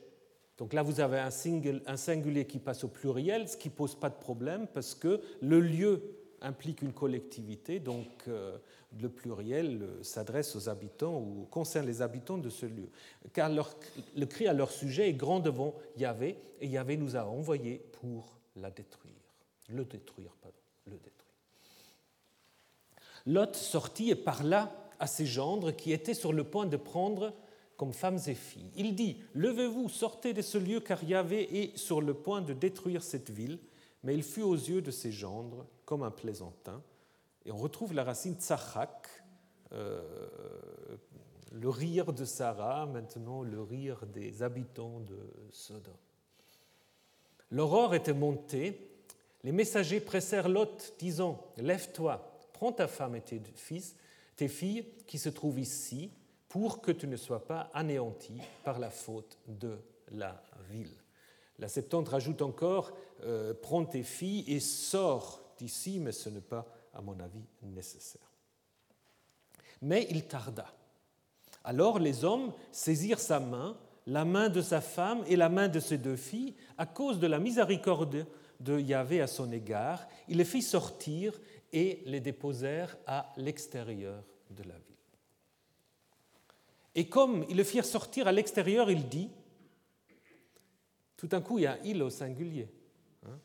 [0.57, 4.09] Donc là, vous avez un, singulier qui passe au pluriel, ce qui ne pose pas
[4.09, 6.01] de problème, parce que le lieu
[6.41, 8.57] implique une collectivité, donc euh,
[8.99, 12.89] le pluriel euh, s'adresse aux habitants ou concerne les habitants de ce lieu.
[13.33, 17.81] Car le cri à leur sujet est grand devant Yahvé, et Yahvé nous a envoyés
[17.99, 19.13] pour la détruire.
[19.67, 21.18] Le détruire, pardon, le détruire.
[23.25, 27.33] Lot sortit et parla à ses gendres qui étaient sur le point de prendre
[27.77, 28.71] comme femmes et filles.
[28.75, 33.03] Il dit Levez-vous, sortez de ce lieu, car Yahvé est sur le point de détruire
[33.03, 33.59] cette ville.
[34.03, 36.81] Mais il fut aux yeux de ses gendres comme un plaisantin.
[37.45, 39.07] Et on retrouve la racine tsachak,
[39.71, 40.01] euh,
[41.51, 45.17] le rire de Sarah, maintenant le rire des habitants de
[45.51, 45.93] Sodome.
[47.51, 48.91] L'aurore était montée,
[49.43, 52.28] les messagers pressèrent Lot, disant Lève-toi,
[52.59, 53.95] prends ta femme et tes fils,
[54.35, 56.11] tes filles qui se trouvent ici,
[56.49, 58.33] pour que tu ne sois pas anéanti
[58.65, 59.77] par la faute de
[60.11, 60.93] la ville.
[61.57, 62.91] La Septante rajoute encore
[63.23, 68.29] euh, Prends tes filles et sors d'ici, mais ce n'est pas, à mon avis, nécessaire.
[69.81, 70.65] Mais il tarda.
[71.63, 75.79] Alors les hommes saisirent sa main, la main de sa femme et la main de
[75.79, 78.25] ses deux filles, à cause de la miséricorde
[78.59, 80.05] de Yahvé à son égard.
[80.27, 81.39] Il les fit sortir
[81.71, 84.83] et les déposèrent à l'extérieur de la ville.
[86.95, 89.29] Et comme ils le firent sortir à l'extérieur, il dit,
[91.17, 92.67] tout d'un coup il y a il au singulier,
[93.25, 93.39] hein,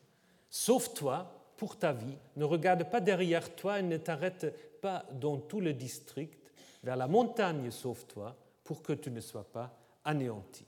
[0.48, 5.60] sauve-toi pour ta vie, ne regarde pas derrière toi et ne t'arrête pas dans tout
[5.60, 10.64] le district, vers la montagne sauve-toi pour que tu ne sois pas anéanti.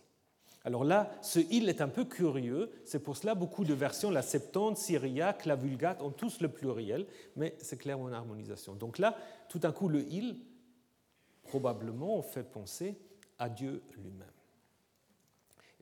[0.66, 4.20] Alors là, ce il est un peu curieux, c'est pour cela beaucoup de versions, la
[4.20, 8.74] Septante, Syriaque, la Vulgate, ont tous le pluriel, mais c'est clairement une harmonisation.
[8.74, 9.16] Donc là,
[9.48, 10.40] tout d'un coup, le il,
[11.44, 12.98] probablement, fait penser
[13.38, 14.26] à Dieu lui-même.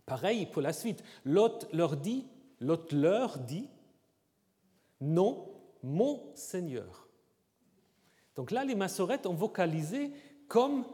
[0.05, 1.03] Pareil pour la suite.
[1.25, 2.27] Lot leur dit,
[2.61, 3.71] Lot leur dit,
[5.01, 5.49] non,
[5.83, 7.09] mon Seigneur.
[8.37, 10.13] Donc là, les massorettes ont vocalisé
[10.47, 10.85] comme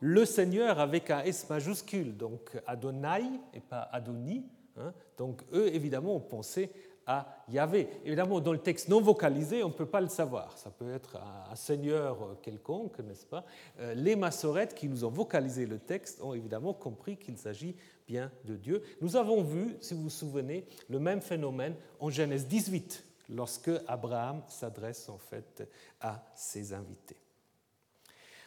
[0.00, 4.44] le Seigneur avec un S majuscule, donc Adonai et pas Adoni.
[4.78, 4.92] Hein.
[5.16, 6.70] Donc eux, évidemment, ont pensé
[7.06, 7.88] à Yahvé.
[8.04, 10.58] Évidemment, dans le texte non vocalisé, on ne peut pas le savoir.
[10.58, 11.18] Ça peut être
[11.50, 13.44] un seigneur quelconque, n'est-ce pas?
[13.78, 17.76] Euh, Les massorettes qui nous ont vocalisé le texte ont évidemment compris qu'il s'agit
[18.08, 18.82] bien de Dieu.
[19.00, 24.42] Nous avons vu, si vous vous souvenez, le même phénomène en Genèse 18, lorsque Abraham
[24.48, 25.68] s'adresse en fait
[26.00, 27.16] à ses invités.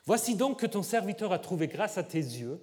[0.10, 2.60] Voici donc que ton serviteur a trouvé grâce à tes yeux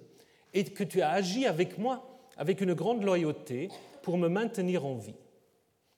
[0.53, 2.05] et que tu as agi avec moi
[2.35, 3.69] avec une grande loyauté
[4.01, 5.15] pour me maintenir en vie.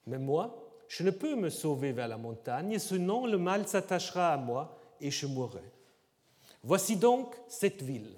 [0.06, 4.38] Mais moi, je ne peux me sauver vers la montagne, sinon le mal s'attachera à
[4.38, 5.64] moi et je mourrai.
[6.62, 8.14] Voici donc cette ville.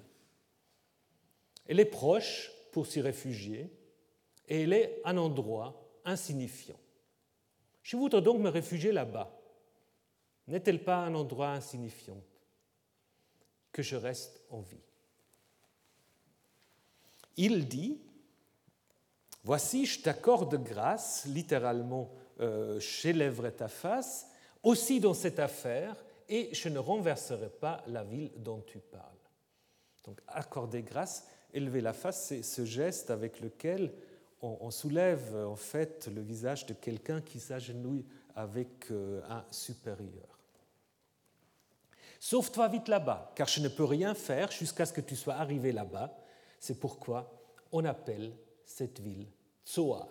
[1.66, 3.72] Elle est proche pour s'y réfugier
[4.46, 6.78] et elle est un endroit insignifiant.
[7.82, 9.34] Je voudrais donc me réfugier là-bas.
[10.48, 12.18] N'est-elle pas un endroit insignifiant?
[13.72, 14.84] Que je reste en vie
[17.36, 18.00] Il dit,
[19.44, 24.28] Voici, je t'accorde grâce, littéralement, euh, j'élèverai ta face,
[24.62, 25.96] aussi dans cette affaire,
[26.28, 29.02] et je ne renverserai pas la ville dont tu parles.
[30.04, 33.92] Donc, accorder grâce, élever la face, c'est ce geste avec lequel
[34.40, 38.04] on, soulève en fait le visage de quelqu'un qui s'agenouille
[38.34, 40.31] avec euh, un supérieur.
[42.24, 45.72] Sauve-toi vite là-bas, car je ne peux rien faire jusqu'à ce que tu sois arrivé
[45.72, 46.16] là-bas.
[46.60, 47.36] C'est pourquoi
[47.72, 48.32] on appelle
[48.64, 49.26] cette ville
[49.66, 50.06] Tsoar,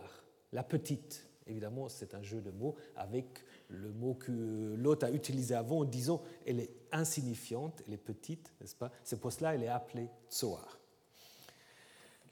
[0.52, 1.26] la petite.
[1.48, 5.84] Évidemment, c'est un jeu de mots avec le mot que l'autre a utilisé avant en
[5.86, 8.92] disant elle est insignifiante, elle est petite, n'est-ce pas?
[9.06, 10.80] C'est pour cela qu'elle est appelée Tsoar.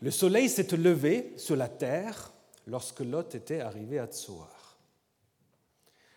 [0.02, 2.34] Le soleil s'est levé sur la terre
[2.68, 4.78] lorsque Lot était arrivé à Tsoar.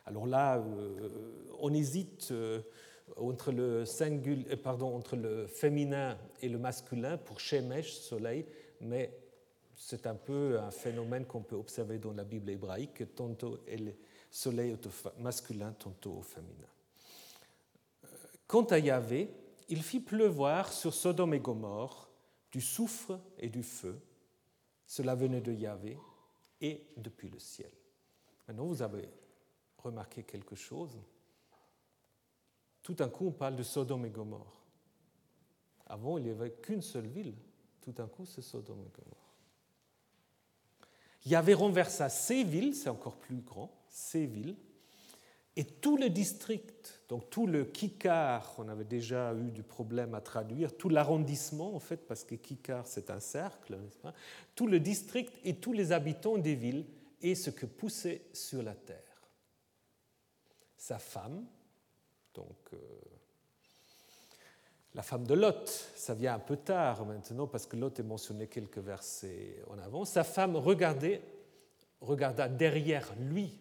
[0.05, 2.61] Alors là, euh, on hésite euh,
[3.17, 8.47] entre le, singul, euh, pardon, entre le féminin et le masculin pour Shemesh, soleil,
[8.81, 9.17] mais
[9.77, 13.93] c'est un peu un phénomène qu'on peut observer dans la Bible hébraïque, tantôt le
[14.31, 16.69] soleil est au masculin, tantôt au féminin.
[18.47, 19.31] Quant à Yahvé,
[19.69, 22.11] il fit pleuvoir sur Sodome et Gomorre
[22.53, 23.99] du soufre et du feu.
[24.87, 25.99] Cela venait de Yahvé
[26.61, 27.71] et depuis le ciel.
[28.47, 29.09] Maintenant, vous avez
[29.79, 30.99] remarqué quelque chose.
[32.83, 34.63] Tout d'un coup, on parle de Sodome et Gomorre.
[35.87, 37.35] Avant, il n'y avait qu'une seule ville.
[37.81, 39.23] Tout d'un coup, c'est Sodome et Gomorre.
[41.27, 44.57] Yahvé renversa ces villes, c'est encore plus grand, ces villes,
[45.55, 50.23] et tout le district, donc tout le Kikar, on avait déjà eu du problème à
[50.23, 54.15] traduire, tout l'arrondissement en fait, parce que Kikar c'est un cercle, n'est-ce pas
[54.55, 56.87] Tout le district et tous les habitants des villes
[57.21, 58.99] et ce que poussait sur la terre.
[60.79, 61.45] Sa femme,
[62.35, 62.79] donc euh,
[64.95, 68.47] la femme de Lot, ça vient un peu tard maintenant parce que Lot est mentionné
[68.47, 71.23] quelques versets en avant, sa femme regardait,
[72.01, 73.59] regarda derrière lui,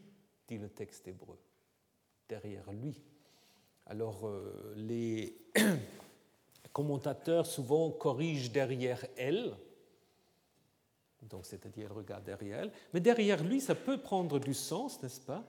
[0.47, 1.38] dit le texte hébreu.
[2.27, 2.99] Derrière lui.
[3.86, 5.38] Alors euh, les
[6.73, 9.55] commentateurs souvent corrigent derrière elle,
[11.23, 15.21] donc c'est-à-dire elle regarde derrière elle, mais derrière lui ça peut prendre du sens, n'est-ce
[15.21, 15.43] pas?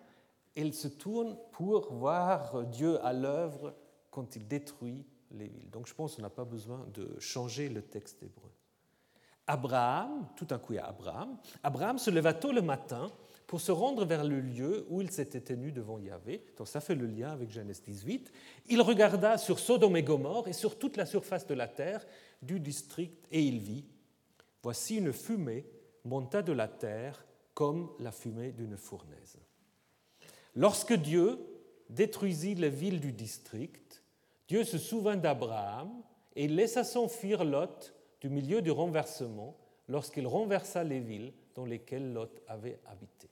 [0.54, 3.74] Elle se tourne pour voir Dieu à l'œuvre
[4.10, 5.70] quand il détruit les villes.
[5.70, 8.50] Donc je pense qu'on n'a pas besoin de changer le texte hébreu.
[9.46, 13.10] Abraham, tout à coup il y a Abraham, Abraham se leva tôt le matin
[13.46, 16.46] pour se rendre vers le lieu où il s'était tenu devant Yahvé.
[16.56, 18.32] Donc ça fait le lien avec Genèse 18.
[18.68, 22.06] Il regarda sur Sodome et Gomorre et sur toute la surface de la terre
[22.40, 23.84] du district et il vit.
[24.62, 25.66] Voici une fumée
[26.04, 29.38] monta de la terre comme la fumée d'une fournaise.
[30.54, 31.38] Lorsque Dieu
[31.88, 34.02] détruisit les villes du district,
[34.48, 36.02] Dieu se souvint d'Abraham
[36.36, 39.56] et laissa s'enfuir Lot du milieu du renversement
[39.88, 43.28] lorsqu'il renversa les villes dans lesquelles Lot avait habité.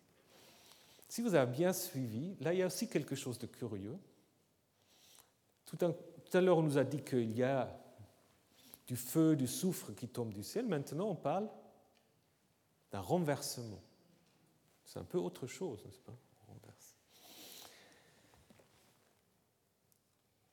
[1.08, 3.98] Si vous avez bien suivi, là il y a aussi quelque chose de curieux.
[5.66, 5.78] Tout
[6.32, 7.76] à l'heure on nous a dit qu'il y a
[8.86, 10.66] du feu, du soufre qui tombe du ciel.
[10.66, 11.48] Maintenant on parle
[12.90, 13.80] d'un renversement.
[14.84, 16.16] C'est un peu autre chose, n'est-ce pas?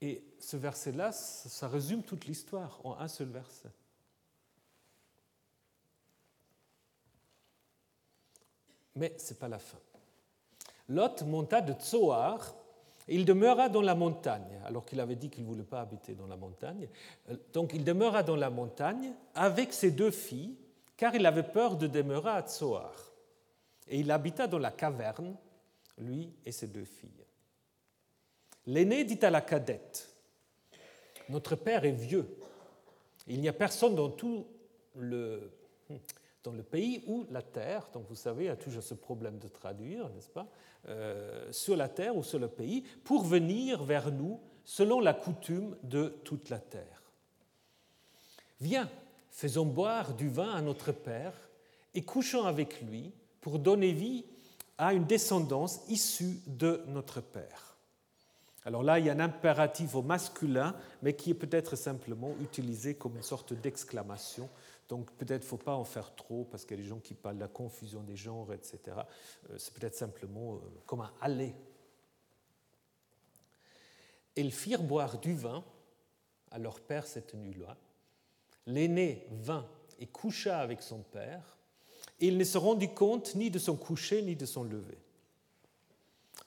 [0.02, 3.72] Et ce verset-là, ça résume toute l'histoire en un seul verset.
[8.96, 9.80] Mais ce n'est pas la fin.
[10.90, 12.56] Lot monta de Tsoar
[13.08, 16.14] et il demeura dans la montagne, alors qu'il avait dit qu'il ne voulait pas habiter
[16.14, 16.90] dans la montagne.
[17.54, 20.58] Donc il demeura dans la montagne avec ses deux filles,
[20.96, 22.94] car il avait peur de demeurer à Tsoar.
[23.88, 25.36] Et il habita dans la caverne,
[25.98, 27.27] lui et ses deux filles.
[28.68, 30.10] L'aîné dit à la cadette,
[31.30, 32.28] Notre père est vieux.
[33.28, 34.46] Il n'y a personne dans tout
[34.96, 35.52] le,
[36.70, 40.10] pays ou la terre, donc vous savez, il y a toujours ce problème de traduire,
[40.10, 40.48] n'est-ce pas,
[40.88, 45.78] euh, sur la terre ou sur le pays, pour venir vers nous selon la coutume
[45.84, 47.02] de toute la terre.
[48.60, 48.90] Viens,
[49.32, 51.34] faisons boire du vin à notre Père
[51.94, 54.26] et couchons avec lui pour donner vie
[54.78, 57.77] à une descendance issue de notre Père.
[58.68, 62.94] Alors là, il y a un impératif au masculin, mais qui est peut-être simplement utilisé
[62.96, 64.48] comme une sorte d'exclamation
[64.90, 67.14] donc peut-être ne faut pas en faire trop parce qu'il y a des gens qui
[67.14, 68.80] parlent de la confusion des genres, etc.
[69.50, 71.54] Euh, c'est peut-être simplement euh, comme un aller.
[74.36, 75.64] Ils firent boire du vin
[76.52, 77.76] à leur père cette nuit-là.
[78.66, 79.68] L'aîné vint
[80.00, 81.58] et coucha avec son père,
[82.20, 84.98] il ne se rendit compte ni de son coucher ni de son lever.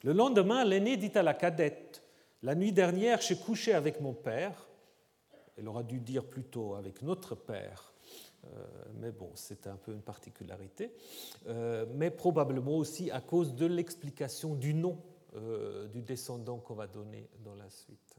[0.03, 2.00] Le lendemain, l'aîné dit à la cadette,
[2.43, 4.67] La nuit dernière, j'ai couché avec mon père.
[5.57, 7.93] Elle aura dû dire plutôt avec notre père,
[8.45, 8.65] euh,
[8.99, 10.91] mais bon, c'est un peu une particularité,
[11.47, 14.97] euh, mais probablement aussi à cause de l'explication du nom
[15.35, 18.15] euh, du descendant qu'on va donner dans la suite.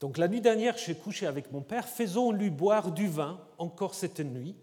[0.00, 4.20] Donc la nuit dernière, j'ai couché avec mon père, faisons-lui boire du vin encore cette
[4.20, 4.56] nuit.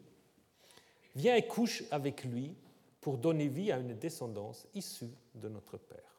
[1.16, 2.56] Viens et couche avec lui
[3.02, 6.17] pour donner vie à une descendance issue de notre père.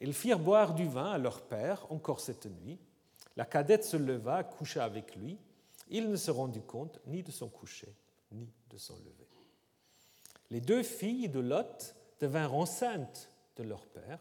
[0.00, 2.78] Ils firent boire du vin à leur père encore cette nuit.
[3.36, 5.38] La cadette se leva, coucha avec lui.
[5.90, 7.94] Il ne se rendit compte ni de son coucher,
[8.32, 9.28] ni de son lever.
[10.50, 14.18] Les deux filles de Lot devinrent enceintes de leur père.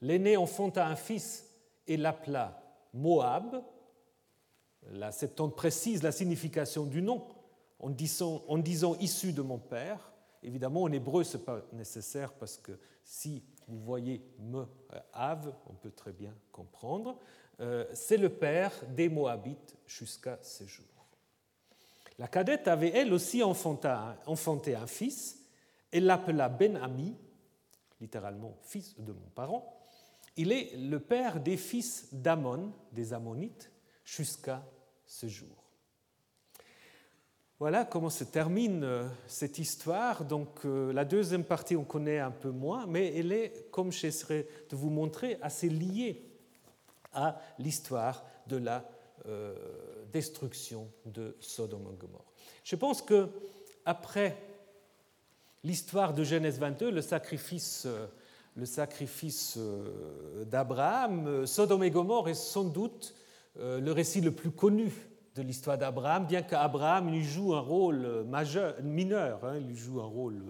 [0.00, 1.46] L'aîné enfanta un fils
[1.86, 2.62] et l'appela
[2.94, 3.62] Moab.
[4.90, 7.26] La Septante précise la signification du nom
[7.80, 10.12] en disant, en disant issu de mon père.
[10.42, 14.66] Évidemment, en hébreu, ce n'est pas nécessaire parce que si vous voyez me,
[15.12, 17.18] Av, on peut très bien comprendre.
[17.60, 20.86] Euh, c'est le père des Moabites jusqu'à ce jour.
[22.18, 25.46] La cadette avait elle aussi enfanté un fils,
[25.92, 27.16] elle l'appela Ben-Ami,
[28.00, 29.74] littéralement fils de mon parent.
[30.36, 33.70] Il est le père des fils d'Amon, des Ammonites,
[34.04, 34.64] jusqu'à
[35.06, 35.57] ce jour.
[37.60, 40.24] Voilà comment se termine euh, cette histoire.
[40.24, 44.46] Donc euh, la deuxième partie, on connaît un peu moins, mais elle est, comme j'essaierai
[44.70, 46.22] de vous montrer, assez liée
[47.12, 48.88] à l'histoire de la
[49.26, 49.56] euh,
[50.12, 52.32] destruction de Sodome et Gomorre.
[52.62, 53.28] Je pense que
[53.84, 54.36] après
[55.64, 57.88] l'histoire de Genèse 22, le sacrifice,
[58.54, 59.58] le sacrifice
[60.46, 63.16] d'Abraham, Sodome et Gomorre est sans doute
[63.56, 64.92] le récit le plus connu
[65.38, 70.00] de l'histoire d'Abraham, bien qu'Abraham lui joue un rôle majeur, mineur, hein, il lui joue
[70.00, 70.42] un rôle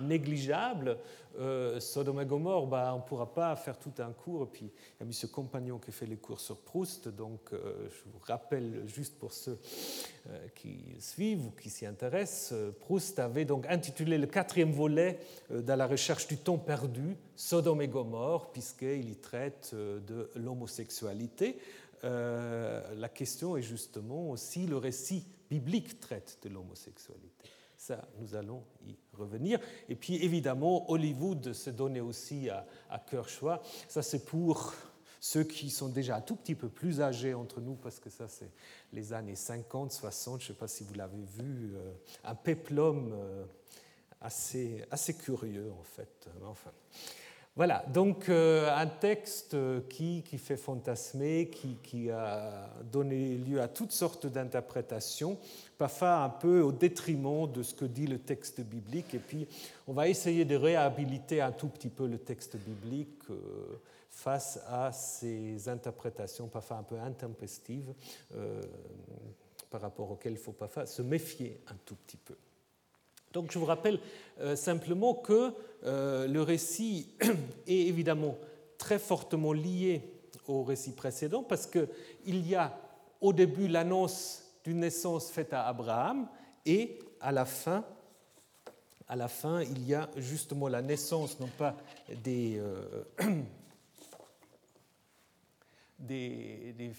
[0.00, 0.98] négligeable.
[1.38, 4.50] Euh, Sodome et Gomorre, bah, on ne pourra pas faire tout un cours.
[4.52, 4.70] Puis,
[5.00, 5.30] il y a M.
[5.30, 7.08] Compagnon qui fait les cours sur Proust.
[7.08, 9.58] Donc, euh, je vous rappelle, juste pour ceux
[10.28, 15.18] euh, qui suivent ou qui s'y intéressent, Proust avait donc intitulé le quatrième volet
[15.50, 21.58] dans la recherche du temps perdu, Sodome et Gomorre, puisqu'il y traite de l'homosexualité.
[22.02, 27.48] La question est justement aussi le récit biblique traite de l'homosexualité.
[27.76, 29.58] Ça, nous allons y revenir.
[29.88, 33.60] Et puis, évidemment, Hollywood se donnait aussi à, à cœur choix.
[33.88, 34.72] Ça, c'est pour
[35.24, 38.26] Ceux qui sont déjà un tout petit peu plus âgés entre nous, parce que ça
[38.26, 38.50] c'est
[38.92, 41.92] les années 50, 60, je ne sais pas si vous l'avez vu, euh,
[42.24, 43.44] un péplum euh,
[44.20, 46.28] assez, assez curieux en fait.
[46.44, 46.72] Enfin.
[47.54, 49.54] Voilà, donc euh, un texte
[49.90, 55.36] qui, qui fait fantasmer, qui, qui, a donné lieu à toutes sortes d'interprétations,
[55.76, 59.12] parfois un peu au détriment de ce que dit le texte biblique.
[59.12, 59.46] Et puis,
[59.86, 63.36] on va essayer de réhabiliter un tout petit peu le texte biblique euh,
[64.08, 67.92] face à ces interprétations parfois un peu intempestives,
[68.34, 68.62] euh,
[69.68, 72.36] par rapport auxquelles il faut parfois se méfier un tout petit peu.
[73.32, 73.98] Donc je vous rappelle
[74.40, 75.52] euh, simplement que
[75.84, 77.08] euh, le récit
[77.66, 78.38] est évidemment
[78.78, 80.02] très fortement lié
[80.46, 82.78] au récit précédent parce qu'il y a
[83.20, 86.28] au début l'annonce d'une naissance faite à Abraham
[86.66, 87.84] et à la fin,
[89.62, 91.76] il y a justement la naissance non pas
[92.24, 93.04] des, euh,
[95.98, 96.92] des,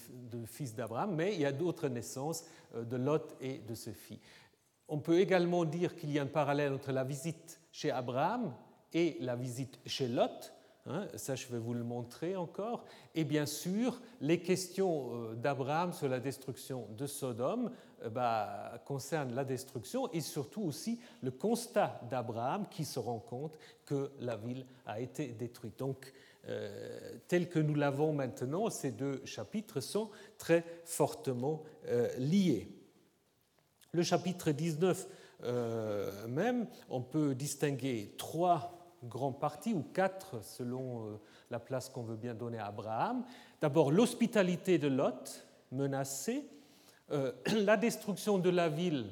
[0.45, 4.19] fils d'Abraham, mais il y a d'autres naissances de Lot et de filles.
[4.87, 8.53] On peut également dire qu'il y a un parallèle entre la visite chez Abraham
[8.93, 10.53] et la visite chez Lot.
[10.85, 12.83] Hein, ça, je vais vous le montrer encore.
[13.15, 17.71] Et bien sûr, les questions euh, d'Abraham sur la destruction de Sodome
[18.03, 23.57] euh, bah, concernent la destruction et surtout aussi le constat d'Abraham qui se rend compte
[23.85, 25.79] que la ville a été détruite.
[25.79, 26.11] Donc,
[26.49, 31.63] euh, tel que nous l'avons maintenant, ces deux chapitres sont très fortement
[32.17, 32.67] liés.
[33.95, 35.07] Le chapitre 19
[35.43, 41.19] euh, même, on peut distinguer trois grands parties, ou quatre selon euh,
[41.51, 43.23] la place qu'on veut bien donner à Abraham.
[43.61, 46.43] D'abord l'hospitalité de Lot, menacée,
[47.11, 47.33] euh,
[47.65, 49.11] la destruction de la ville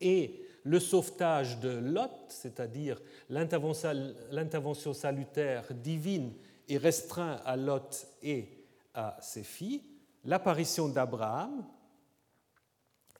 [0.00, 6.32] et le sauvetage de Lot, c'est-à-dire l'intervention salutaire divine
[6.68, 8.48] et restreinte à Lot et
[8.94, 9.82] à ses filles,
[10.24, 11.64] l'apparition d'Abraham,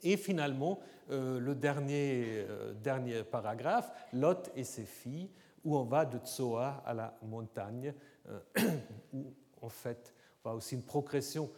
[0.03, 0.81] et finalement,
[1.11, 5.31] euh, le dernier, euh, dernier paragraphe, Lot et ses filles,
[5.65, 7.95] où on va de Tsoa à la montagne,
[8.29, 8.41] euh,
[9.13, 11.51] où en fait, on va aussi une progression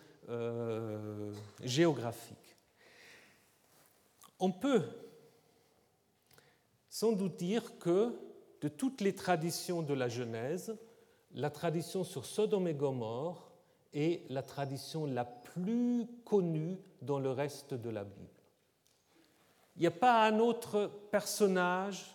[1.63, 2.57] géographique.
[4.41, 4.83] On peut
[6.89, 8.15] sans doute dire que
[8.63, 10.75] de toutes les traditions de la Genèse,
[11.35, 13.51] la tradition sur Sodome et Gomorre
[13.93, 18.34] est la tradition la plus connue dans le reste de la Bible.
[19.77, 22.15] Il n'y a pas un autre personnage.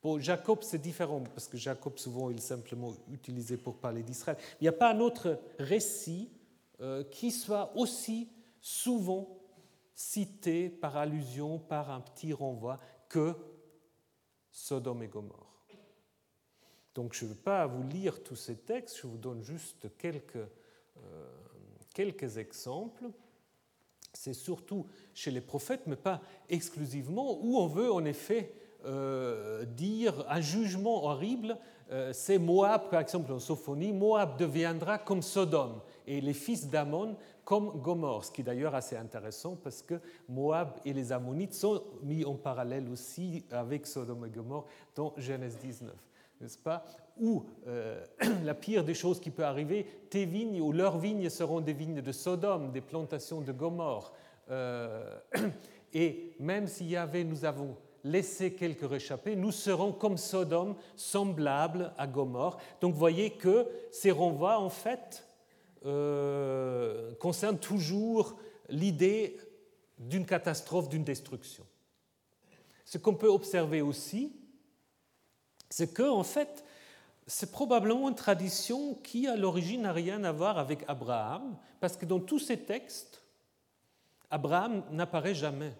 [0.00, 4.36] Pour Jacob, c'est différent, parce que Jacob, souvent, il est simplement utilisé pour parler d'Israël.
[4.60, 6.30] Il n'y a pas un autre récit
[6.80, 8.28] euh, qui soit aussi
[8.60, 9.38] souvent
[9.94, 12.78] cité par allusion, par un petit renvoi,
[13.08, 13.34] que
[14.50, 15.52] Sodome et Gomorre.
[16.94, 20.36] Donc je ne veux pas vous lire tous ces textes, je vous donne juste quelques,
[20.36, 21.30] euh,
[21.94, 23.10] quelques exemples
[24.12, 28.52] c'est surtout chez les prophètes, mais pas exclusivement, où on veut en effet
[28.84, 31.56] euh, dire un jugement horrible.
[31.90, 37.16] Euh, c'est Moab, par exemple en Sophonie, Moab deviendra comme Sodome et les fils d'Amon
[37.44, 41.82] comme Gomorre, ce qui est d'ailleurs assez intéressant parce que Moab et les Ammonites sont
[42.02, 45.92] mis en parallèle aussi avec Sodome et Gomorre dans Genèse 19
[46.42, 46.84] n'est-ce pas
[47.18, 48.04] Ou euh,
[48.44, 52.02] la pire des choses qui peut arriver, tes vignes ou leurs vignes seront des vignes
[52.02, 54.12] de Sodome, des plantations de Gomorre.
[54.50, 55.18] Euh,
[55.94, 61.92] et même s'il y avait, nous avons laissé quelques réchappés, nous serons comme Sodome, semblables
[61.96, 62.58] à Gomorre.
[62.80, 65.24] Donc voyez que ces renvois, en fait,
[65.86, 68.36] euh, concernent toujours
[68.68, 69.36] l'idée
[69.98, 71.64] d'une catastrophe, d'une destruction.
[72.84, 74.32] Ce qu'on peut observer aussi,
[75.72, 76.64] c'est que, en fait,
[77.26, 82.04] c'est probablement une tradition qui, à l'origine, n'a rien à voir avec Abraham, parce que
[82.04, 83.22] dans tous ces textes,
[84.30, 85.72] Abraham n'apparaît jamais.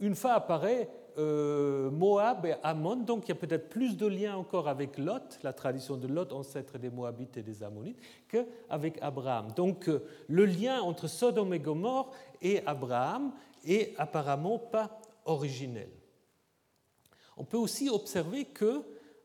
[0.00, 4.36] Une fois apparaît euh, Moab et Ammon, donc il y a peut-être plus de liens
[4.36, 9.52] encore avec Lot, la tradition de Lot, ancêtre des Moabites et des Ammonites, qu'avec Abraham.
[9.54, 12.10] Donc euh, le lien entre Sodome et Gomorre
[12.42, 13.30] et Abraham
[13.64, 15.88] est apparemment pas originel.
[17.38, 18.82] On peut aussi observer que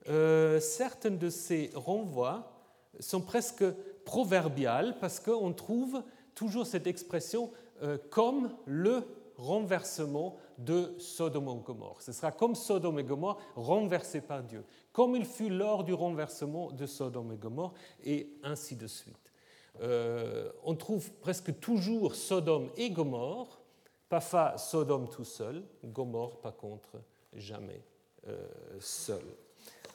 [0.08, 2.52] euh, certains de ces renvois
[3.00, 3.66] sont presque
[4.06, 6.04] proverbiales parce qu'on trouve
[6.36, 7.52] toujours cette expression
[7.82, 9.04] euh, comme le
[9.38, 12.02] renversement de Sodome et Gomorre.
[12.02, 16.72] Ce sera comme Sodome et Gomorre renversé par Dieu, comme il fut lors du renversement
[16.72, 17.74] de Sodome et Gomorre,
[18.06, 19.34] et ainsi de suite.
[19.82, 23.60] Euh, on trouve presque toujours Sodome et Gomorre,
[24.08, 27.02] parfois Sodome tout seul, Gomorre par contre
[27.34, 27.82] jamais.
[28.28, 28.48] Euh,
[28.80, 29.24] seul.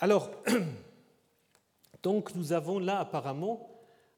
[0.00, 0.30] Alors,
[2.02, 3.68] Donc nous avons là apparemment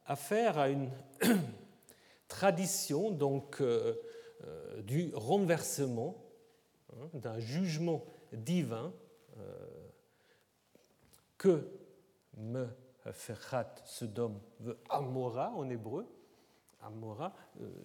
[0.04, 0.90] affaire à une
[2.28, 3.94] tradition donc, euh,
[4.44, 6.22] euh, du renversement,
[6.92, 8.92] hein, d'un jugement divin
[11.38, 11.66] que
[12.36, 12.66] me
[13.12, 16.06] ferhat Sodom veut Amora en hébreu,
[16.82, 17.32] Amora,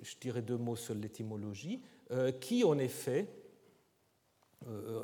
[0.02, 1.82] je dirais deux mots sur l'étymologie,
[2.42, 3.30] qui en effet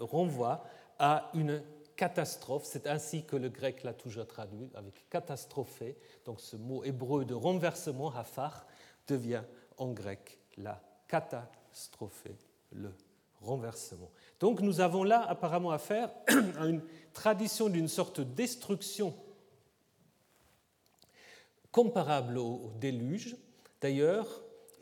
[0.01, 0.65] renvoie
[1.01, 1.63] à une
[1.95, 2.63] catastrophe.
[2.65, 5.97] C'est ainsi que le grec l'a toujours traduit, avec catastrophé.
[6.25, 8.67] Donc ce mot hébreu de renversement, hafar,
[9.07, 9.41] devient
[9.77, 12.37] en grec la catastrophé,
[12.71, 12.93] le
[13.41, 14.11] renversement.
[14.39, 16.11] Donc nous avons là apparemment affaire
[16.59, 16.83] à une
[17.13, 19.15] tradition d'une sorte de destruction
[21.71, 23.35] comparable au, déluge.
[23.81, 24.27] D'ailleurs,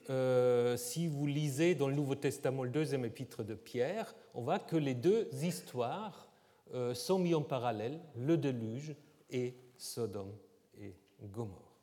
[0.10, 4.60] euh, si vous lisez dans le Nouveau Testament le deuxième épître de Pierre, on voit
[4.60, 6.30] que les deux histoires
[6.74, 8.95] euh, sont mis en parallèle, le déluge
[9.30, 10.34] et Sodome
[10.80, 11.76] et Gomorre.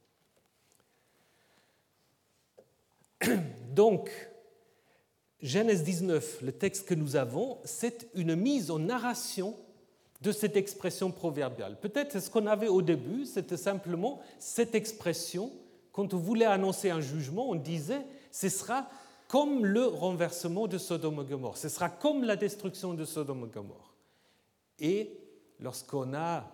[3.74, 4.10] Donc,
[5.42, 9.54] Genèse 19, le texte que nous avons, c'est une mise en narration
[10.22, 11.78] de cette expression proverbiale.
[11.78, 15.52] Peut-être ce qu'on avait au début, c'était simplement cette expression,
[15.92, 18.02] quand on voulait annoncer un jugement, on disait,
[18.36, 18.86] ce sera
[19.28, 23.50] comme le renversement de Sodome et Gomorre, ce sera comme la destruction de Sodome et
[23.50, 23.94] Gomorre.
[24.78, 25.18] Et
[25.58, 26.44] lorsqu'on a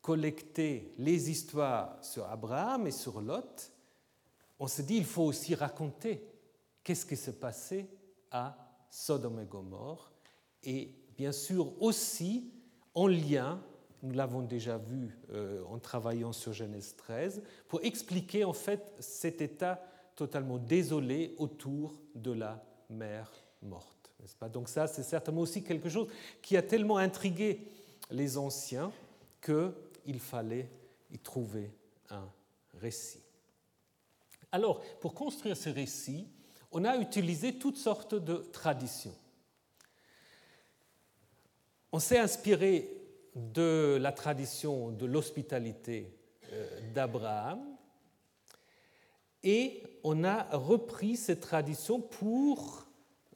[0.00, 3.72] collecté les histoires sur Abraham et sur Lot,
[4.58, 6.26] on se dit il faut aussi raconter
[6.82, 7.86] qu'est-ce qui s'est passé
[8.30, 8.56] à
[8.88, 10.12] Sodome et Gomorre,
[10.62, 12.50] et bien sûr aussi
[12.94, 13.62] en lien,
[14.02, 19.42] nous l'avons déjà vu euh, en travaillant sur Genèse 13, pour expliquer en fait cet
[19.42, 19.84] état
[20.16, 23.30] totalement désolé autour de la mer
[23.62, 24.10] morte.
[24.52, 26.08] Donc ça, c'est certainement aussi quelque chose
[26.40, 27.60] qui a tellement intrigué
[28.10, 28.92] les anciens
[29.42, 30.70] qu'il fallait
[31.10, 31.70] y trouver
[32.10, 32.28] un
[32.74, 33.20] récit.
[34.52, 36.26] Alors, pour construire ce récit,
[36.70, 39.14] on a utilisé toutes sortes de traditions.
[41.92, 42.90] On s'est inspiré
[43.34, 46.16] de la tradition de l'hospitalité
[46.52, 47.60] euh, d'Abraham
[49.42, 52.86] et on a repris cette tradition pour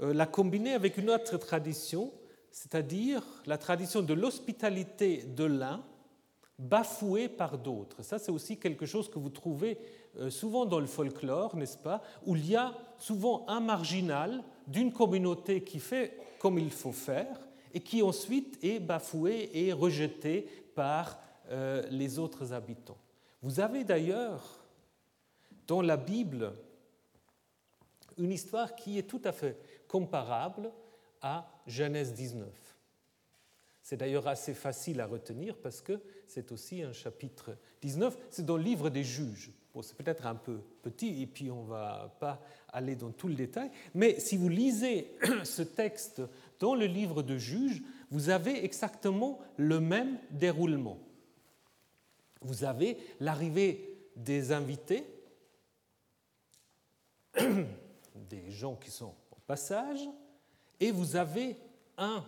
[0.03, 2.13] euh, la combiner avec une autre tradition,
[2.53, 5.83] c'est-à-dire la tradition de l'hospitalité de l'un
[6.59, 8.03] bafouée par d'autres.
[8.03, 9.79] Ça, c'est aussi quelque chose que vous trouvez
[10.19, 14.93] euh, souvent dans le folklore, n'est-ce pas, où il y a souvent un marginal d'une
[14.93, 17.41] communauté qui fait comme il faut faire
[17.73, 20.43] et qui ensuite est bafoué et rejeté
[20.75, 21.19] par
[21.51, 22.99] euh, les autres habitants.
[23.41, 24.59] Vous avez d'ailleurs
[25.69, 26.53] dans la Bible
[28.17, 29.57] une histoire qui est tout à fait
[29.87, 30.73] comparable
[31.23, 32.49] à Genèse 19.
[33.83, 38.57] C'est d'ailleurs assez facile à retenir parce que c'est aussi un chapitre 19, c'est dans
[38.57, 39.53] le livre des juges.
[39.81, 42.43] C'est peut-être un peu petit et puis on ne va pas
[42.73, 46.21] aller dans tout le détail, mais si vous lisez ce texte
[46.59, 50.99] dans le livre de juges, vous avez exactement le même déroulement.
[52.41, 55.05] Vous avez l'arrivée des invités,
[58.15, 59.15] des gens qui sont
[59.49, 60.01] passage,
[60.79, 61.57] et vous avez
[61.97, 62.23] un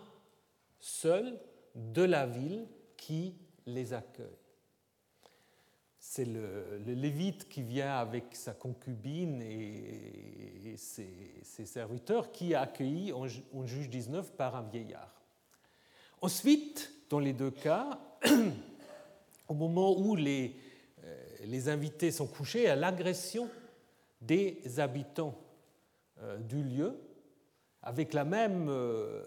[0.81, 1.39] seul
[1.77, 3.37] de la ville qui
[3.67, 4.27] les accueille.
[6.01, 13.27] C'est le, Lévite qui vient avec sa concubine et, ses, serviteurs qui est accueilli en,
[13.53, 15.23] en, juge 19 par un vieillard.
[16.23, 18.01] Ensuite, dans les deux cas,
[19.49, 20.57] au moment où les,
[21.05, 23.49] euh, les invités sont couchés, à l'agression
[24.21, 25.35] des habitants
[26.23, 26.97] euh, du lieu,
[27.83, 29.23] avec la même, euh,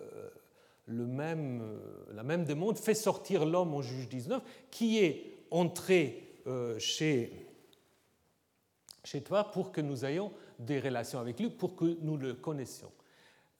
[0.89, 1.77] euh,
[2.13, 6.19] la même demande, fait sortir l'homme en juge 19, qui est entré
[6.77, 7.31] chez,
[9.25, 12.91] toi pour que nous ayons des relations avec lui, pour que nous le connaissions.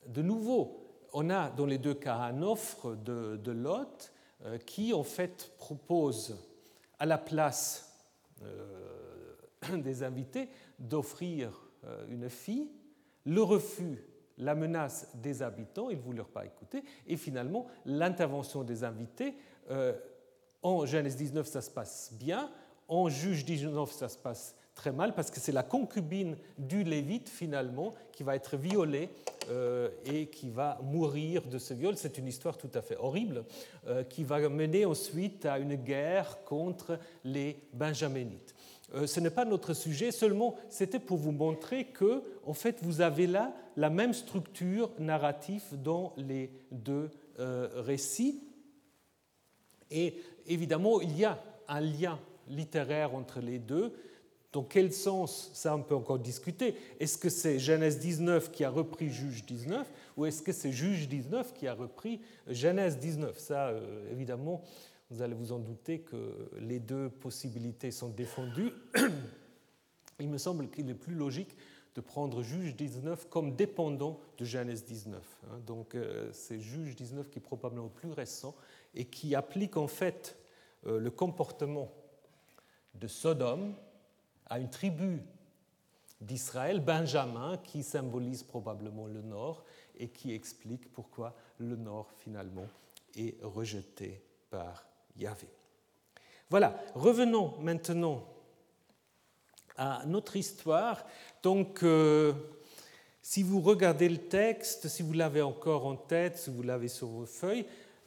[0.06, 4.12] De nouveau, on a dans les deux cas un offre de, de Lot
[4.66, 6.38] qui en fait propose
[7.00, 7.96] à la place
[9.74, 10.50] des invités
[10.84, 11.68] d'offrir
[12.10, 12.70] une fille.
[13.26, 14.00] Le refus
[14.38, 19.36] la menace des habitants, ils ne voulurent pas écouter, et finalement l'intervention des invités.
[19.70, 19.94] Euh,
[20.62, 22.50] en Genèse 19, ça se passe bien,
[22.88, 27.30] en Juge 19, ça se passe très mal, parce que c'est la concubine du Lévite,
[27.30, 29.10] finalement, qui va être violée
[29.50, 31.96] euh, et qui va mourir de ce viol.
[31.96, 33.46] C'est une histoire tout à fait horrible,
[33.88, 38.56] euh, qui va mener ensuite à une guerre contre les Benjaminites.
[38.96, 43.02] Euh, ce n'est pas notre sujet, seulement c'était pour vous montrer que, en fait, vous
[43.02, 48.42] avez là la même structure narrative dans les deux euh, récits.
[49.90, 50.16] Et
[50.48, 53.94] évidemment, il y a un lien littéraire entre les deux.
[54.52, 56.76] Dans quel sens, ça on peut encore discuter.
[57.00, 61.10] Est-ce que c'est Genèse 19 qui a repris Juge 19 ou est-ce que c'est Juge
[61.10, 64.62] 19 qui a repris Genèse 19 Ça, euh, évidemment,
[65.14, 68.72] vous allez vous en douter que les deux possibilités sont défendues.
[70.20, 71.56] Il me semble qu'il est plus logique
[71.94, 75.22] de prendre Juge 19 comme dépendant de Genèse 19.
[75.22, 75.60] Hein.
[75.68, 78.56] Donc euh, c'est Juge 19 qui est probablement le plus récent
[78.96, 80.36] et qui applique en fait
[80.88, 81.92] euh, le comportement
[82.96, 83.76] de Sodome
[84.48, 85.22] à une tribu
[86.22, 89.64] d'Israël, Benjamin, qui symbolise probablement le nord
[89.96, 92.68] et qui explique pourquoi le nord finalement
[93.16, 94.88] est rejeté par
[95.18, 95.48] Yahvé.
[96.50, 98.24] Voilà, revenons maintenant
[99.78, 101.06] à notre histoire.
[101.42, 102.34] Donc, euh,
[103.22, 107.08] si vous regardez le texte, si vous l'avez encore en tête, si vous l'avez sur
[107.08, 107.66] vos feuilles,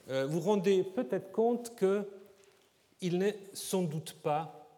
[0.09, 4.69] euh, vous rendez peut-être compte qu'il n'est sans doute pas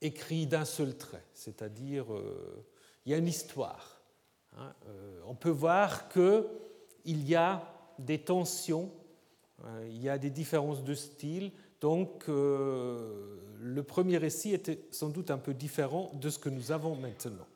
[0.00, 2.64] écrit d'un seul trait, c'est-à-dire euh,
[3.06, 4.00] il y a une histoire.
[4.56, 4.72] Hein.
[5.26, 7.60] on peut voir qu'il y a
[7.98, 8.92] des tensions,
[9.86, 15.38] il y a des différences de style, donc le premier récit était sans doute un
[15.38, 17.46] peu différent de ce que nous avons maintenant.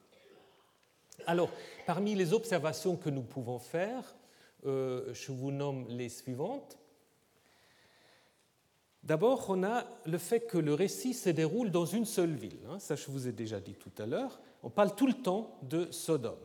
[1.26, 1.50] Alors,
[1.86, 4.16] parmi les observations que nous pouvons faire,
[4.66, 6.78] euh, je vous nomme les suivantes.
[9.02, 12.61] D'abord, on a le fait que le récit se déroule dans une seule ville.
[12.68, 12.78] Hein.
[12.78, 14.40] ça, je vous ai déjà dit tout à l'heure.
[14.62, 16.36] On parle tout le temps de Sodome.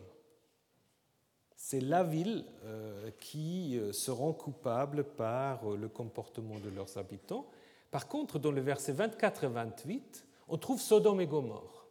[1.66, 7.47] C'est la ville euh, qui euh, se rend coupable par le comportement de leurs habitants.
[7.89, 11.88] Par contre, dans le verset 24 et 28, on trouve Sodome et Gomorre,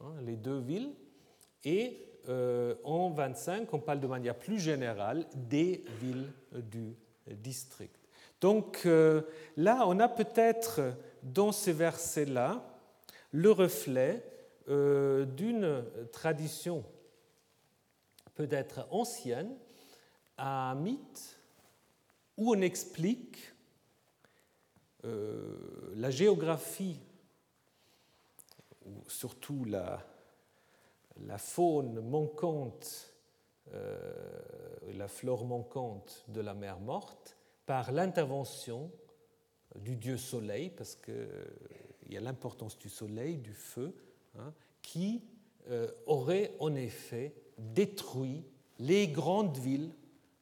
[0.00, 0.94] hein, les deux villes,
[1.64, 6.96] et euh, en 25, on parle de manière plus générale des villes du
[7.26, 7.94] district.
[8.40, 9.20] Donc euh,
[9.58, 12.64] là, on a peut-être dans ces versets-là
[13.32, 14.24] le reflet
[14.70, 16.84] euh, d'une tradition
[18.38, 19.52] peut-être ancienne,
[20.38, 21.40] un mythe,
[22.36, 23.52] où on explique
[25.04, 27.00] euh, la géographie,
[28.86, 30.06] ou surtout la,
[31.36, 33.12] faune manquante,
[33.74, 33.98] euh,
[34.94, 37.36] la flore manquante de la mer morte,
[37.66, 38.88] par l'intervention
[39.74, 41.26] du dieu soleil, parce qu'il
[42.08, 43.92] y a l'importance du soleil, du feu,
[44.38, 45.24] hein, qui
[45.70, 48.44] euh, aurait en effet détruit
[48.78, 49.92] les grandes villes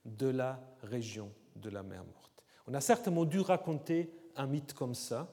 [0.04, 2.44] de la région de la mer morte.
[2.66, 5.32] On a certainement dû raconter un mythe comme ça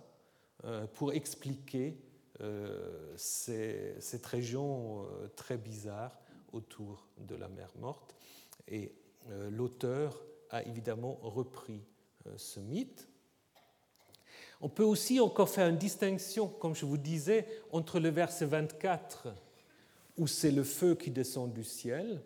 [0.66, 1.98] euh, pour expliquer
[2.42, 6.18] euh, cette région euh, très bizarre
[6.52, 8.16] autour de la mer morte.
[8.68, 8.96] Et
[9.50, 11.82] l'auteur a évidemment repris
[12.36, 13.08] ce mythe.
[14.62, 19.30] On peut aussi encore faire une distinction, comme je vous disais, entre le verset 24,
[20.18, 22.22] où c'est le feu qui descend du ciel,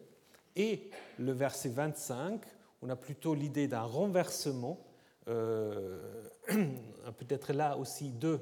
[0.55, 2.41] et le verset 25,
[2.81, 4.79] on a plutôt l'idée d'un renversement
[5.27, 5.99] euh,
[6.47, 8.39] peut-être là aussi deux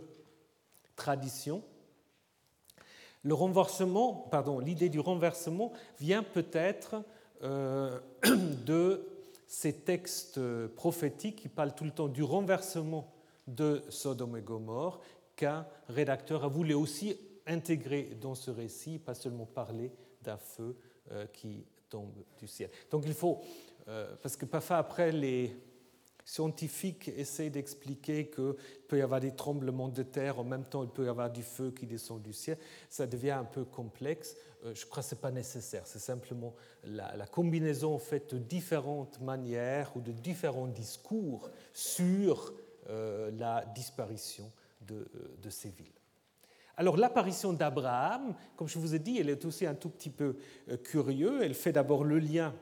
[0.96, 1.64] traditions.
[3.24, 7.04] Le renversement, pardon, l'idée du renversement vient peut-être
[7.44, 8.00] euh,
[8.66, 9.08] de
[9.48, 10.40] ces textes
[10.76, 13.12] prophétiques qui parlent tout le temps du renversement
[13.48, 15.02] de Sodome et Gomorre,
[15.36, 17.18] qu'un rédacteur a voulu aussi
[17.48, 19.92] intégrer dans ce récit, pas seulement parler
[20.22, 20.76] d'un feu
[21.12, 22.70] euh, qui tombe du ciel.
[22.90, 23.42] Donc il faut,
[24.22, 25.56] parce que parfois après les,
[26.26, 28.56] scientifiques essaient d'expliquer qu'il
[28.88, 31.44] peut y avoir des tremblements de terre, en même temps il peut y avoir du
[31.44, 32.58] feu qui descend du ciel,
[32.90, 34.36] ça devient un peu complexe.
[34.66, 39.22] Euh, je crois que ce n'est pas nécessaire, c'est simplement la, combinaison faite de différentes
[39.22, 42.54] manières ou de différents discours sur
[42.90, 44.52] euh, la disparition
[44.92, 45.06] euh,
[45.42, 45.92] de ces villes.
[46.78, 50.36] Alors l'apparition d'Abraham, comme je vous ai dit, elle est aussi un tout petit peu
[50.84, 51.42] curieux.
[51.42, 52.54] Elle fait d'abord le lien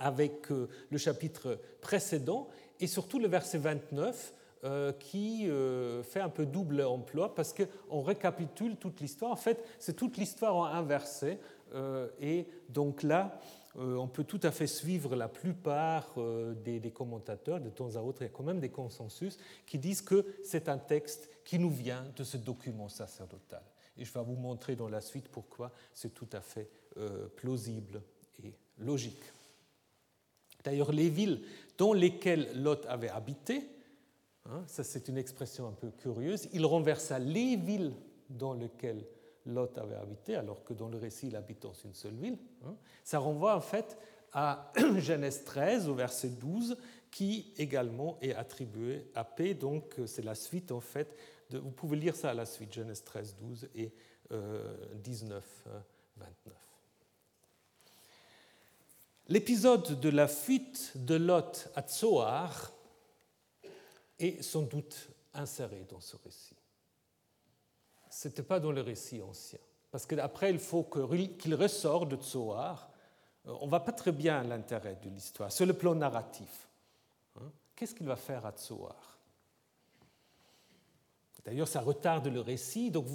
[0.00, 2.48] avec euh, le chapitre précédent
[2.80, 4.34] et surtout le verset 29
[4.64, 9.30] euh, qui euh, fait un peu double emploi parce qu'on récapitule toute l'histoire.
[9.30, 11.38] En fait, c'est toute l'histoire en un verset
[12.20, 13.38] et donc là,
[13.76, 16.16] on peut tout à fait suivre la plupart
[16.64, 20.02] des, commentateurs, de temps à autre, il y a quand même des consensus qui disent
[20.02, 23.64] que c'est un texte qui nous vient de ce document sacerdotal.
[23.96, 26.70] Et je vais vous montrer dans la suite pourquoi c'est tout à fait
[27.34, 28.00] plausible
[28.44, 29.24] et logique.
[30.62, 31.42] D'ailleurs, les villes
[31.76, 33.68] dans lesquelles Lot avait habité,
[34.46, 37.94] hein, ça c'est une expression un peu curieuse, il renversa les villes
[38.28, 39.04] dans lesquelles
[39.44, 42.38] Lot avait habité, alors que dans le récit il habite dans une seule ville.
[42.64, 42.76] Hein.
[43.02, 43.98] Ça renvoie en fait
[44.32, 46.76] à Genèse 13 au verset 12
[47.10, 49.54] qui également est attribué à P.
[49.54, 51.16] Donc c'est la suite en fait.
[51.52, 53.92] Vous pouvez lire ça à la suite, Genèse 13, 12 et
[55.02, 55.44] 19,
[56.16, 56.54] 29.
[59.28, 62.72] L'épisode de la fuite de Lot à Tsoar
[64.18, 66.56] est sans doute inséré dans ce récit.
[68.10, 69.60] Ce n'était pas dans le récit ancien.
[69.90, 72.90] Parce qu'après, il faut qu'il ressorte de Tsoar.
[73.46, 76.68] Euh, on ne voit pas très bien l'intérêt de l'histoire, sur le plan narratif.
[77.36, 77.50] Hein.
[77.74, 79.09] Qu'est-ce qu'il va faire à Tsoar?
[81.44, 83.06] D'ailleurs, ça retarde le récit, donc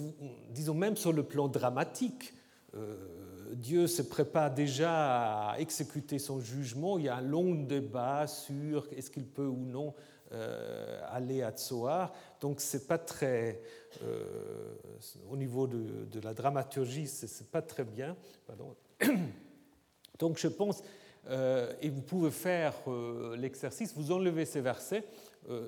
[0.49, 2.34] disons même sur le plan dramatique,
[2.76, 2.95] euh,
[3.53, 6.97] Dieu se prépare déjà à exécuter son jugement.
[6.97, 9.93] Il y a un long débat sur est-ce qu'il peut ou non
[10.32, 12.11] euh, aller à Tsoar.
[12.41, 13.61] Donc, c'est pas très.
[14.03, 14.73] Euh,
[15.30, 18.17] au niveau de, la dramaturgie, c'est pas très bien.
[20.19, 20.84] Donc, je pense.
[21.30, 22.73] Et vous pouvez faire
[23.38, 25.05] l'exercice, vous enlevez ces versets,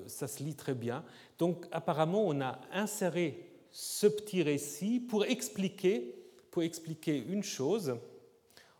[0.06, 1.04] ça se lit très bien.
[1.38, 6.18] Donc, apparemment, on a inséré ce petit récit pour expliquer
[6.50, 7.96] pour expliquer une chose,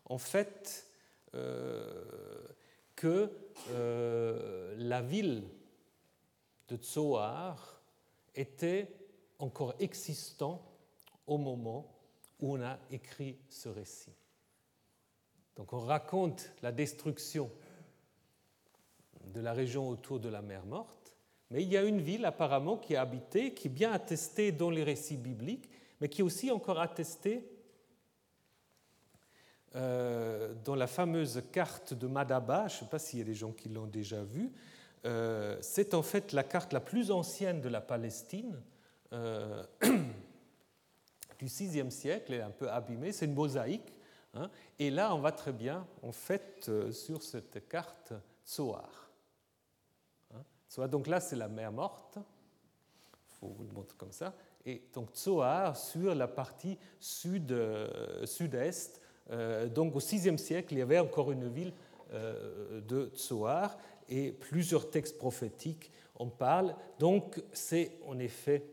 [0.07, 0.87] en fait,
[1.35, 2.45] euh,
[2.97, 3.31] que
[3.71, 5.45] euh, la ville
[6.69, 7.81] de Tsoar
[8.35, 8.89] était
[9.39, 10.61] encore existante
[11.27, 11.95] au moment
[12.41, 14.15] où on a écrit ce récit.
[15.59, 17.51] Donc on raconte la destruction
[19.35, 21.17] de la région autour de la mer Morte,
[21.51, 24.71] mais il y a une ville apparemment qui est habitée, qui est bien attestée dans
[24.71, 25.69] les récits bibliques,
[26.01, 27.45] mais qui est aussi encore attestée
[29.75, 33.35] euh, dans la fameuse carte de Madaba, je ne sais pas s'il y a des
[33.35, 34.53] gens qui l'ont déjà vue,
[35.07, 38.63] euh, c'est en fait la carte la plus ancienne de la Palestine
[39.13, 39.65] euh,
[41.41, 43.93] du VIe siècle, elle est un peu abîmée, c'est une mosaïque.
[44.35, 48.13] Hein, et là, on va très bien, en fait, sur cette carte
[48.45, 49.11] Tsoar.
[50.35, 52.17] Hein, donc là, c'est la mer morte.
[52.17, 54.35] Il faut vous le montrer comme ça.
[54.65, 59.01] Et donc Tsoar sur la partie sud-est
[59.31, 61.73] euh, donc au VIe siècle, il y avait encore une ville
[62.13, 63.77] euh, de Tsoar
[64.09, 66.75] et plusieurs textes prophétiques en parlent.
[66.99, 68.65] Donc c'est en effet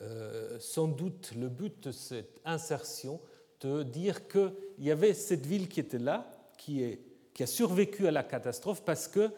[0.00, 3.20] euh, sans doute le but de cette insertion
[3.60, 6.98] de dire qu'il y avait cette ville qui était là, qui,
[7.40, 9.30] a survécu à la catastrophe parce que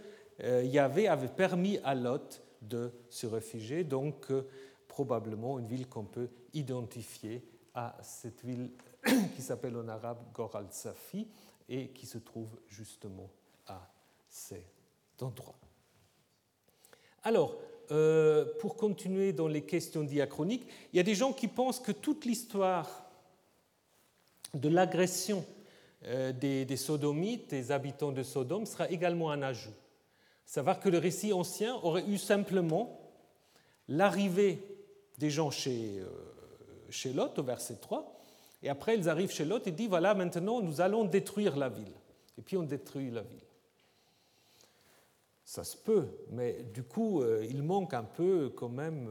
[0.43, 4.27] Yahvé avait permis à Lot de se réfugier, donc
[4.89, 7.43] probablement une ville qu'on peut identifier
[7.75, 8.71] à cette ville
[9.37, 11.27] qui s'appelle en arabe Gor al-Safi
[11.69, 13.31] et qui se trouve justement
[13.67, 13.89] à
[14.29, 15.59] cet endroit.
[17.23, 17.57] Alors,
[17.91, 21.93] euh, pour continuer dans les questions diachroniques, il y a des gens qui pensent que
[21.93, 23.10] toute l'histoire
[24.55, 25.45] de l'agression
[26.07, 29.75] euh, des, sodomites, des habitants de Sodome, sera également un ajout.
[30.47, 32.99] Savoir que le récit ancien aurait eu simplement
[33.87, 34.65] l'arrivée
[35.19, 36.07] des gens chez, euh,
[36.89, 38.17] chez Lot, au verset 3,
[38.63, 41.93] et après, ils arrivent chez Lot et disent, voilà, maintenant, nous allons détruire la ville.
[42.39, 43.39] Et puis on détruit la ville.
[45.45, 49.11] Ça se peut, mais du coup, euh, il manque un peu quand même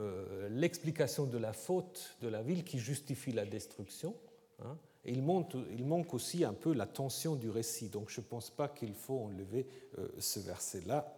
[0.49, 4.15] l'explication de la faute de la ville qui justifie la destruction.
[4.63, 4.77] Hein.
[5.05, 7.89] Il manque, aussi un peu la tension du récit.
[7.89, 11.15] Donc je ne pense pas qu'il faut enlever euh, ce verset-là.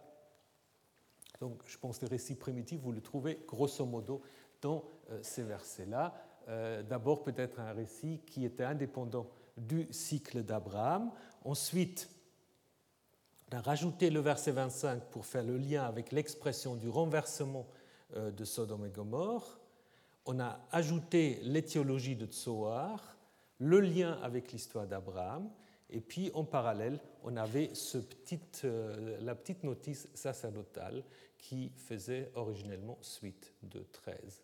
[1.40, 4.22] Donc je pense que le récit primitif, vous le trouvez grosso modo
[4.60, 4.84] dans
[5.22, 6.14] ces versets-là.
[6.48, 11.10] Euh, d'abord peut-être un récit qui était indépendant du cycle d'Abraham.
[11.44, 12.08] Ensuite,
[13.50, 17.66] on a rajouté le verset 25 pour faire le lien avec l'expression du renversement
[18.16, 19.60] euh, de Sodome et Gomorre.
[20.26, 23.11] On a ajouté l'étiologie de Tsoar,
[23.62, 25.50] le lien avec l'histoire d'Abraham,
[25.88, 27.70] et puis en parallèle, on avait
[28.64, 31.04] euh, la petite notice sacerdotale
[31.38, 34.42] qui faisait originellement suite de 13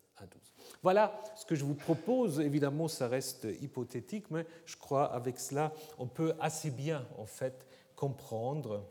[0.81, 2.39] voilà ce que je vous propose.
[2.39, 7.67] Évidemment, ça reste hypothétique, mais je crois avec cela, on peut assez bien en fait
[7.95, 8.87] comprendre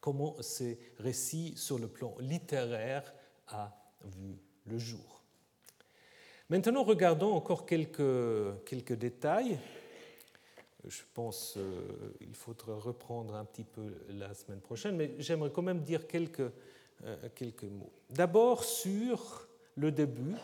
[0.00, 3.12] comment ces récits sur le plan littéraire
[3.48, 5.17] a vu le jour.
[6.50, 9.58] Maintenant, regardons encore quelques, quelques détails.
[10.86, 11.58] Je pense
[12.18, 16.50] qu'il faudra reprendre un petit peu la semaine prochaine, mais j'aimerais quand même dire quelques,
[17.04, 17.92] euh, quelques mots.
[18.08, 19.46] D'abord sur
[19.76, 20.36] le début.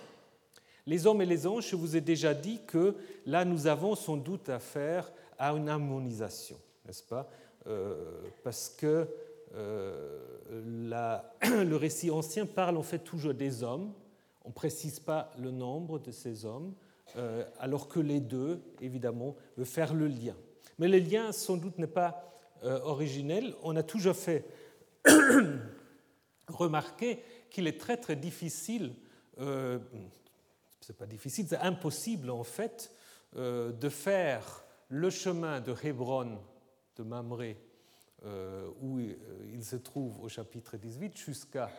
[0.86, 2.94] Les hommes et les anges, je vous ai déjà dit que
[3.24, 7.30] là, nous avons sans doute affaire à une harmonisation, n'est-ce pas?
[7.66, 9.08] Euh, Parce que
[9.54, 10.20] euh,
[11.42, 13.94] le récit ancien parle en fait toujours des hommes,
[14.44, 16.74] on ne précise pas le nombre de ces hommes,
[17.16, 20.36] euh, alors que les deux, évidemment, veulent faire le lien.
[20.78, 22.30] Mais le lien, sans doute, n'est pas
[22.62, 24.46] originel, on a toujours fait
[26.48, 28.94] remarquer qu'il est très très difficile,
[29.38, 29.78] euh,
[30.80, 32.90] c'est pas difficile, c'est impossible en fait,
[33.36, 36.38] de faire le chemin de Hébron,
[36.96, 37.58] de Mamré,
[38.80, 41.70] où il se trouve au chapitre 18, jusqu'à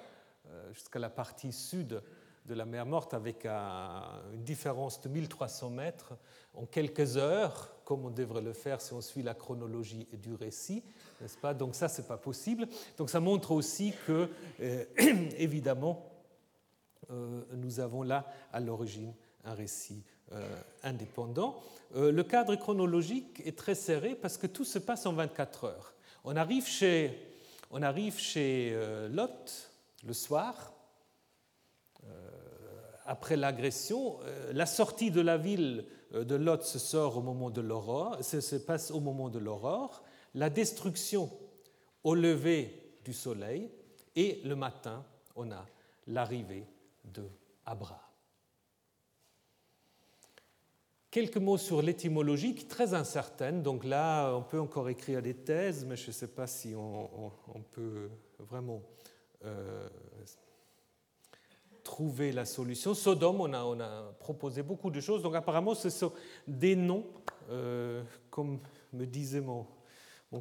[0.72, 2.02] jusqu'à la partie sud
[2.46, 6.14] de la mer Morte avec une différence de 1300 mètres
[6.54, 10.84] en quelques heures, comme on devrait le faire si on suit la chronologie du récit,
[11.22, 11.54] n'est-ce pas?
[11.54, 12.68] Donc ça, c'est pas possible.
[12.98, 14.30] Donc ça montre aussi que,
[14.62, 14.86] euh,
[15.38, 16.12] évidemment,
[17.12, 21.56] euh, nous avons là à l'origine un récit euh, indépendant.
[21.94, 25.94] le cadre chronologique est très serré parce que tout se passe en 24 heures.
[26.24, 27.16] On arrive chez,
[27.70, 28.76] on arrive chez
[29.12, 29.72] Lot
[30.04, 30.75] le soir,
[33.06, 37.50] après l'agression, euh, la sortie de la ville euh, de Lot se sort au moment
[37.50, 40.04] de l'aurore, se passe au moment de l'aurore,
[40.34, 41.30] la destruction
[42.04, 43.70] au lever du soleil,
[44.16, 45.66] et le matin, on a
[46.08, 46.66] l'arrivée
[47.04, 47.24] de
[47.66, 48.00] Abraham.
[51.12, 53.64] Quelques mots sur l'étymologie, très incertaine.
[53.64, 57.32] Donc là, on peut encore écrire des thèses, mais je ne sais pas si on,
[57.72, 58.82] peut vraiment
[59.46, 59.88] euh,
[61.86, 62.94] trouver la solution.
[62.94, 65.22] Sodome, on a, proposé beaucoup de choses.
[65.22, 66.12] Donc apparemment, ce sont
[66.48, 67.06] des noms,
[67.50, 68.60] euh, comme
[68.92, 69.66] me disait mon,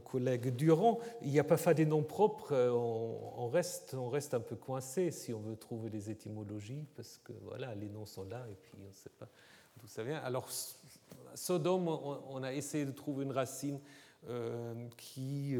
[0.03, 4.35] collègue Durand, il n'y a pas fait des noms propres, euh, on, reste, on reste
[4.35, 8.25] un peu coincé si on veut trouver des étymologies, parce que voilà, les noms sont
[8.25, 9.29] là et puis on ne sait pas
[9.77, 10.19] d'où ça vient.
[10.25, 10.49] Alors,
[11.37, 13.79] Sodome, on, a essayé de trouver une racine
[14.29, 15.55] euh, qui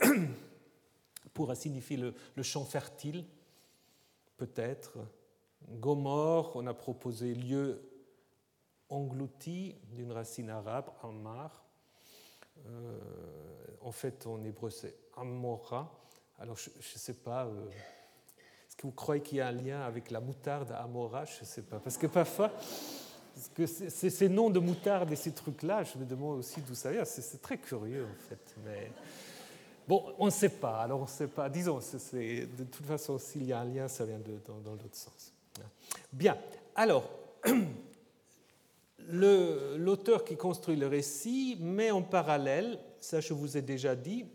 [1.32, 3.24] pourra signifier le champ fertile,
[4.38, 4.98] peut-être.
[5.66, 7.82] Gomorre, on a proposé lieu
[8.88, 11.64] englouti d'une racine arabe, Ammar.
[12.66, 12.98] Euh,
[13.82, 15.90] en fait, en hébreu, c'est Amora.
[16.38, 19.82] Alors, je ne sais pas, euh, est-ce que vous croyez qu'il y a un lien
[19.82, 21.78] avec la moutarde Amora Je ne sais pas.
[21.78, 22.52] Parce que parfois,
[23.66, 27.04] ces noms de moutarde et ces trucs-là, je me demande aussi d'où ça vient.
[27.04, 28.56] C'est très curieux, en fait.
[28.64, 28.90] Mais
[29.86, 30.82] bon, on ne sait pas.
[30.82, 31.48] Alors, on ne sait pas.
[31.48, 35.32] Disons, de toute façon, s'il y a un lien, ça vient dans, dans l'autre sens.
[36.12, 36.38] Bien,
[36.74, 37.08] alors,
[39.08, 44.26] l'auteur qui construit le récit met en parallèle, ça je vous ai déjà dit,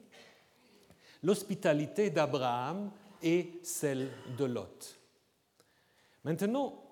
[1.22, 5.00] l'hospitalité d'Abraham et celle de Lot.
[6.24, 6.84] Maintenant,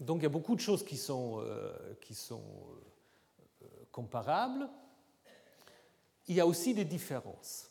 [0.00, 1.72] donc il y a beaucoup de choses qui sont, euh,
[2.32, 4.68] euh, comparables.
[6.26, 7.70] Il y a aussi des différences.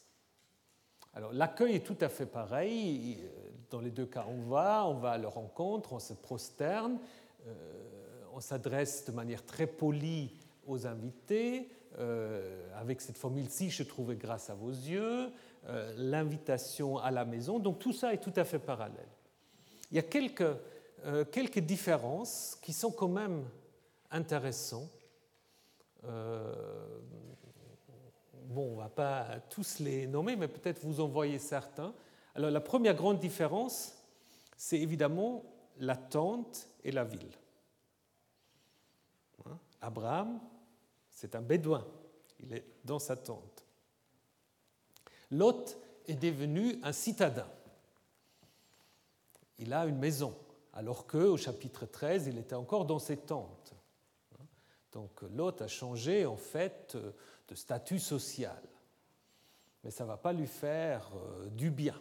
[1.16, 3.20] Alors l'accueil est tout à fait pareil.
[3.70, 7.00] Dans les deux cas, on va, on va à leur rencontre, on se prosterne,
[7.48, 10.32] euh, on s'adresse de manière très polie
[10.68, 15.32] aux invités, euh, avec cette formule-ci, je trouvais grâce à vos yeux,
[15.68, 17.60] euh, l'invitation à la maison.
[17.60, 19.10] Donc tout ça est tout à fait parallèle.
[19.92, 20.56] Il y a quelques,
[21.32, 23.44] quelques différences qui sont quand même
[24.10, 24.90] intéressantes
[28.54, 31.94] bon, on ne va pas tous les nommer, mais peut-être vous en voyez certains.
[32.36, 33.94] Alors la première grande différence,
[34.56, 35.44] c'est évidemment
[35.80, 37.32] la tente et la ville.
[39.46, 39.58] Hein?
[39.82, 40.40] Abraham,
[41.10, 41.86] c'est un bédouin,
[42.40, 43.66] il est dans sa tente.
[45.32, 45.78] Lot
[46.08, 47.48] est devenu un citadin.
[49.58, 50.36] Il a une maison,
[50.74, 53.74] alors qu'au chapitre 13, il était encore dans ses tentes.
[54.92, 56.96] Donc Lot a changé en fait
[57.48, 58.62] de statut social.
[59.84, 62.00] Mais ça ne va pas lui faire euh, du bien.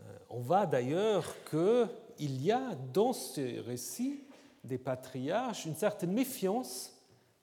[0.00, 4.24] Euh, on voit d'ailleurs qu'il y a dans ce récit
[4.64, 6.92] des patriarches une certaine méfiance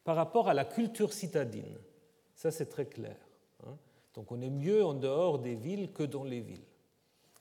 [0.03, 1.77] par rapport à la culture citadine.
[2.35, 3.17] Ça, c'est très clair.
[3.67, 3.77] Hein.
[4.13, 6.65] Donc on est mieux en dehors des villes que dans les villes.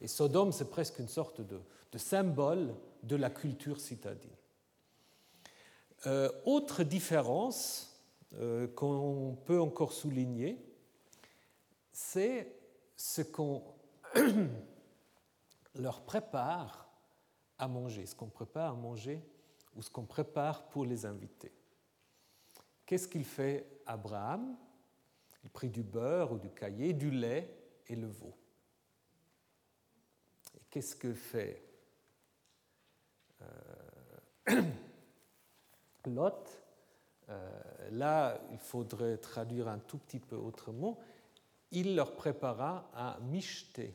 [0.00, 1.60] Et Sodome, c'est presque une sorte de,
[1.96, 4.30] symbole de la culture citadine.
[6.06, 7.87] Euh, autre différence,
[8.74, 10.62] qu'on peut encore souligner,
[11.92, 12.54] c'est
[12.96, 13.62] ce qu'on
[15.74, 16.88] leur prépare
[17.58, 19.22] à manger, ce qu'on prépare à manger
[19.74, 21.52] ou ce qu'on prépare pour les invités.
[22.86, 24.56] Qu'est-ce qu'il fait Abraham?
[25.44, 27.54] Il prit du beurre ou du caillé, du lait
[27.86, 28.34] et le veau.
[30.70, 31.62] Qu'est-ce que fait
[33.42, 34.62] euh,
[36.06, 36.48] Lot?
[36.48, 36.67] euh,
[37.90, 40.98] là, il faudrait traduire un tout petit peu autrement.
[41.70, 43.94] Il leur prépara un michté.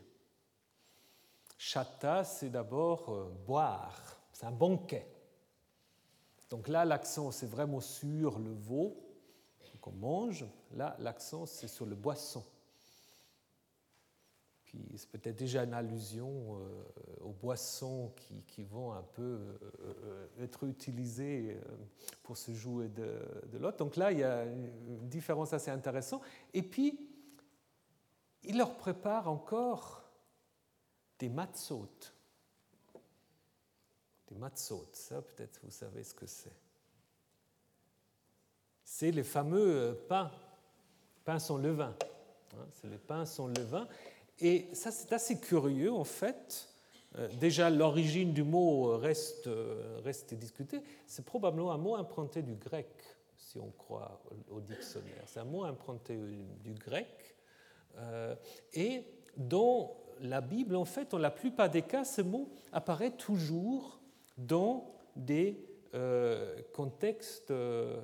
[1.58, 5.08] Chata, c'est d'abord euh, boire, c'est un banquet.
[6.50, 8.98] Donc là, l'accent, c'est vraiment sur le veau,
[9.72, 12.44] Donc on mange, là l'accent c'est sur le boisson.
[14.96, 16.58] C'est peut-être déjà une allusion
[17.22, 18.12] aux boissons
[18.48, 19.40] qui, vont un peu
[20.40, 21.58] être utilisées
[22.24, 23.78] pour se jouer de, l'autre.
[23.78, 26.24] Donc là il y a une différence assez intéressante.
[26.54, 27.00] Et puis
[28.44, 30.04] il leur prépare encore
[31.20, 31.90] des matzot.
[34.28, 36.56] Des matzot, ça peut-être vous savez ce que c'est.
[38.84, 40.32] C'est les fameux euh, pains,
[41.24, 41.96] pains sans levain.
[42.54, 43.88] Hein, c'est les pains sans levain.
[44.40, 46.70] Et ça, c'est assez curieux, en fait.
[47.18, 50.82] Euh, déjà, l'origine du mot reste, euh, reste discutée.
[51.06, 52.90] C'est probablement un mot emprunté du grec,
[53.38, 55.24] si on croit au dictionnaire.
[55.28, 56.18] C'est un mot emprunté
[56.64, 57.36] du grec.
[58.74, 59.06] Et
[59.38, 64.00] dans la Bible, en fait, dans la plupart des cas, ce mot apparaît toujours
[64.38, 65.64] dans des
[65.94, 68.02] euh, contextes euh,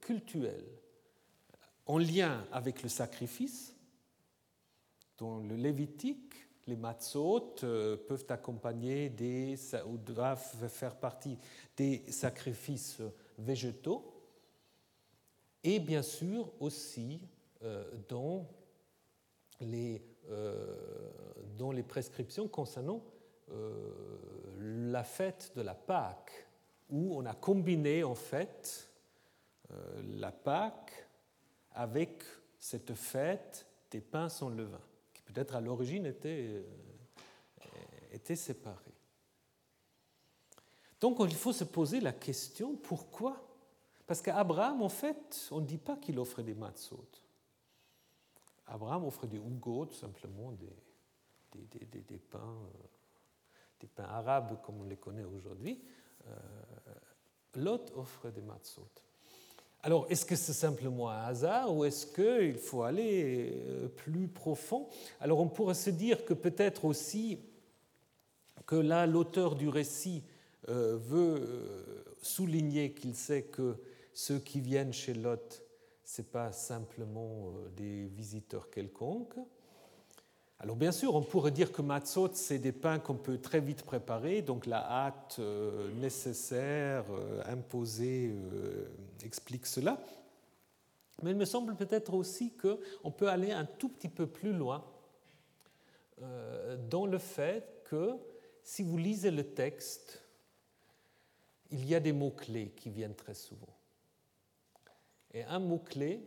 [0.00, 0.64] cultuels,
[1.86, 3.75] en lien avec le sacrifice.
[5.18, 6.34] Dans le Lévitique,
[6.66, 9.56] les matzot euh, peuvent accompagner des,
[9.86, 11.38] ou doivent faire partie
[11.76, 13.00] des sacrifices
[13.38, 14.12] végétaux,
[15.62, 17.20] et bien sûr aussi
[18.08, 18.46] dans
[19.60, 20.00] les,
[21.58, 23.02] dans les prescriptions concernant
[24.58, 26.46] la fête de la Pâque,
[26.88, 28.90] où on a combiné en fait
[29.70, 31.08] euh, la Pâque
[31.72, 32.22] avec
[32.58, 34.80] cette fête des pains sans levain,
[35.26, 36.62] peut-être à l'origine était, euh,
[38.12, 38.94] était séparée.
[41.00, 43.42] Donc il faut se poser la question pourquoi?
[44.06, 47.08] Parce qu'Abraham, en fait, on ne dit pas qu'il offrait des matzot.
[48.66, 50.72] Abraham offrait des ougots, simplement des,
[51.54, 52.86] des, des, pains, euh,
[53.80, 55.82] des pains arabes comme on les connaît aujourd'hui.
[56.26, 56.32] Euh,
[57.54, 58.90] Lot offre des matzot.
[59.86, 64.88] Alors, est-ce que c'est simplement un hasard ou est-ce qu'il faut aller euh, plus profond?
[65.20, 67.38] Alors, on pourrait se dire que peut-être aussi
[68.66, 70.24] que là, l'auteur du récit
[70.68, 73.76] euh, veut souligner qu'il sait que
[74.12, 75.62] ceux qui viennent chez Lot,
[76.02, 79.36] ce n'est pas simplement des visiteurs quelconques,
[80.58, 83.82] alors bien sûr, on pourrait dire que matzot, c'est des pains qu'on peut très vite
[83.82, 88.88] préparer, donc la hâte euh, nécessaire, euh, imposée, euh,
[89.22, 90.02] explique cela.
[91.22, 94.84] Mais il me semble peut-être aussi qu'on peut aller un tout petit peu plus loin
[96.88, 98.16] dans le fait que
[98.62, 100.22] si vous lisez le texte,
[101.70, 103.74] il y a des mots-clés qui viennent très souvent.
[105.32, 106.26] Et un mot-clé,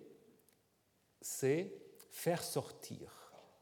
[1.22, 1.72] c'est
[2.12, 3.19] faire sortir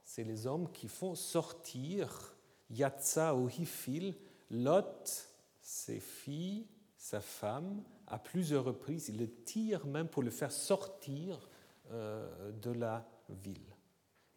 [0.08, 2.34] c'est les hommes qui font sortir
[2.70, 4.16] Yatsa ou Hifil,
[4.50, 5.28] Lot,
[5.62, 6.66] ses filles,
[6.98, 9.10] sa femme, à plusieurs reprises.
[9.10, 11.50] Il le tire même pour le faire sortir
[11.92, 13.76] euh, de la ville.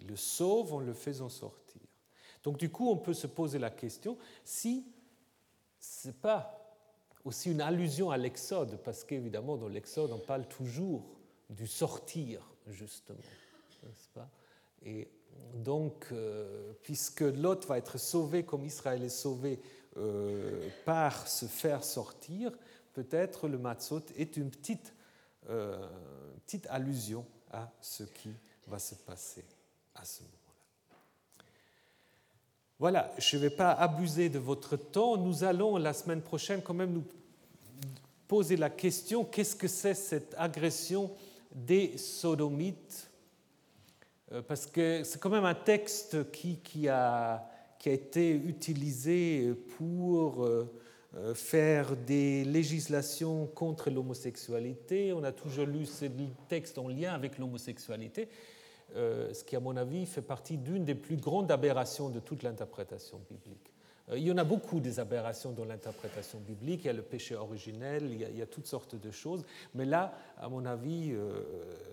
[0.01, 1.83] Il le sauve en le faisant sortir.
[2.43, 4.85] Donc du coup, on peut se poser la question si
[5.79, 6.77] ce n'est pas
[7.25, 11.05] aussi une allusion à l'Exode, parce qu'évidemment, dans l'Exode, on parle toujours
[11.49, 13.18] du sortir, justement.
[14.14, 14.29] Pas?
[14.85, 15.09] Et
[15.55, 19.61] donc, euh, puisque Lot va être sauvé comme Israël est sauvé
[19.97, 22.53] euh, par se faire sortir,
[22.93, 24.95] peut-être le Matzot est une petite,
[25.49, 25.89] euh,
[26.47, 28.31] petite allusion à ce qui
[28.66, 29.45] va se passer
[29.95, 30.99] à ce moment-là.
[32.78, 35.16] Voilà, je ne vais pas abuser de votre temps.
[35.16, 37.05] Nous allons la semaine prochaine quand même nous
[38.28, 41.11] poser la question qu'est-ce que c'est cette agression
[41.53, 43.09] des sodomites
[44.47, 50.45] parce que c'est quand même un texte qui, qui, a, qui, a, été utilisé pour
[50.45, 50.70] euh,
[51.16, 55.12] euh, faire des législations contre l'homosexualité.
[55.12, 56.07] On a toujours lu ce
[56.49, 58.28] texte en lien avec l'homosexualité,
[58.95, 63.20] ce qui, à mon avis, fait partie d'une des plus grandes aberrations de toute l'interprétation
[63.31, 63.70] biblique.
[64.11, 66.82] Euh, il y en a beaucoup des aberrations dans l'interprétation biblique.
[66.84, 69.44] Il y a le péché originel, il y a, toutes sortes de choses.
[69.74, 71.42] Mais là, à mon avis, euh,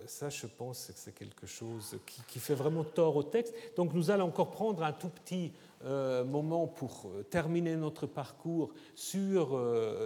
[0.06, 3.54] ça, je pense que c'est quelque chose qui, fait vraiment tort au texte.
[3.76, 5.52] Donc nous allons encore prendre un tout petit
[5.84, 9.60] euh, moment pour terminer notre parcours sur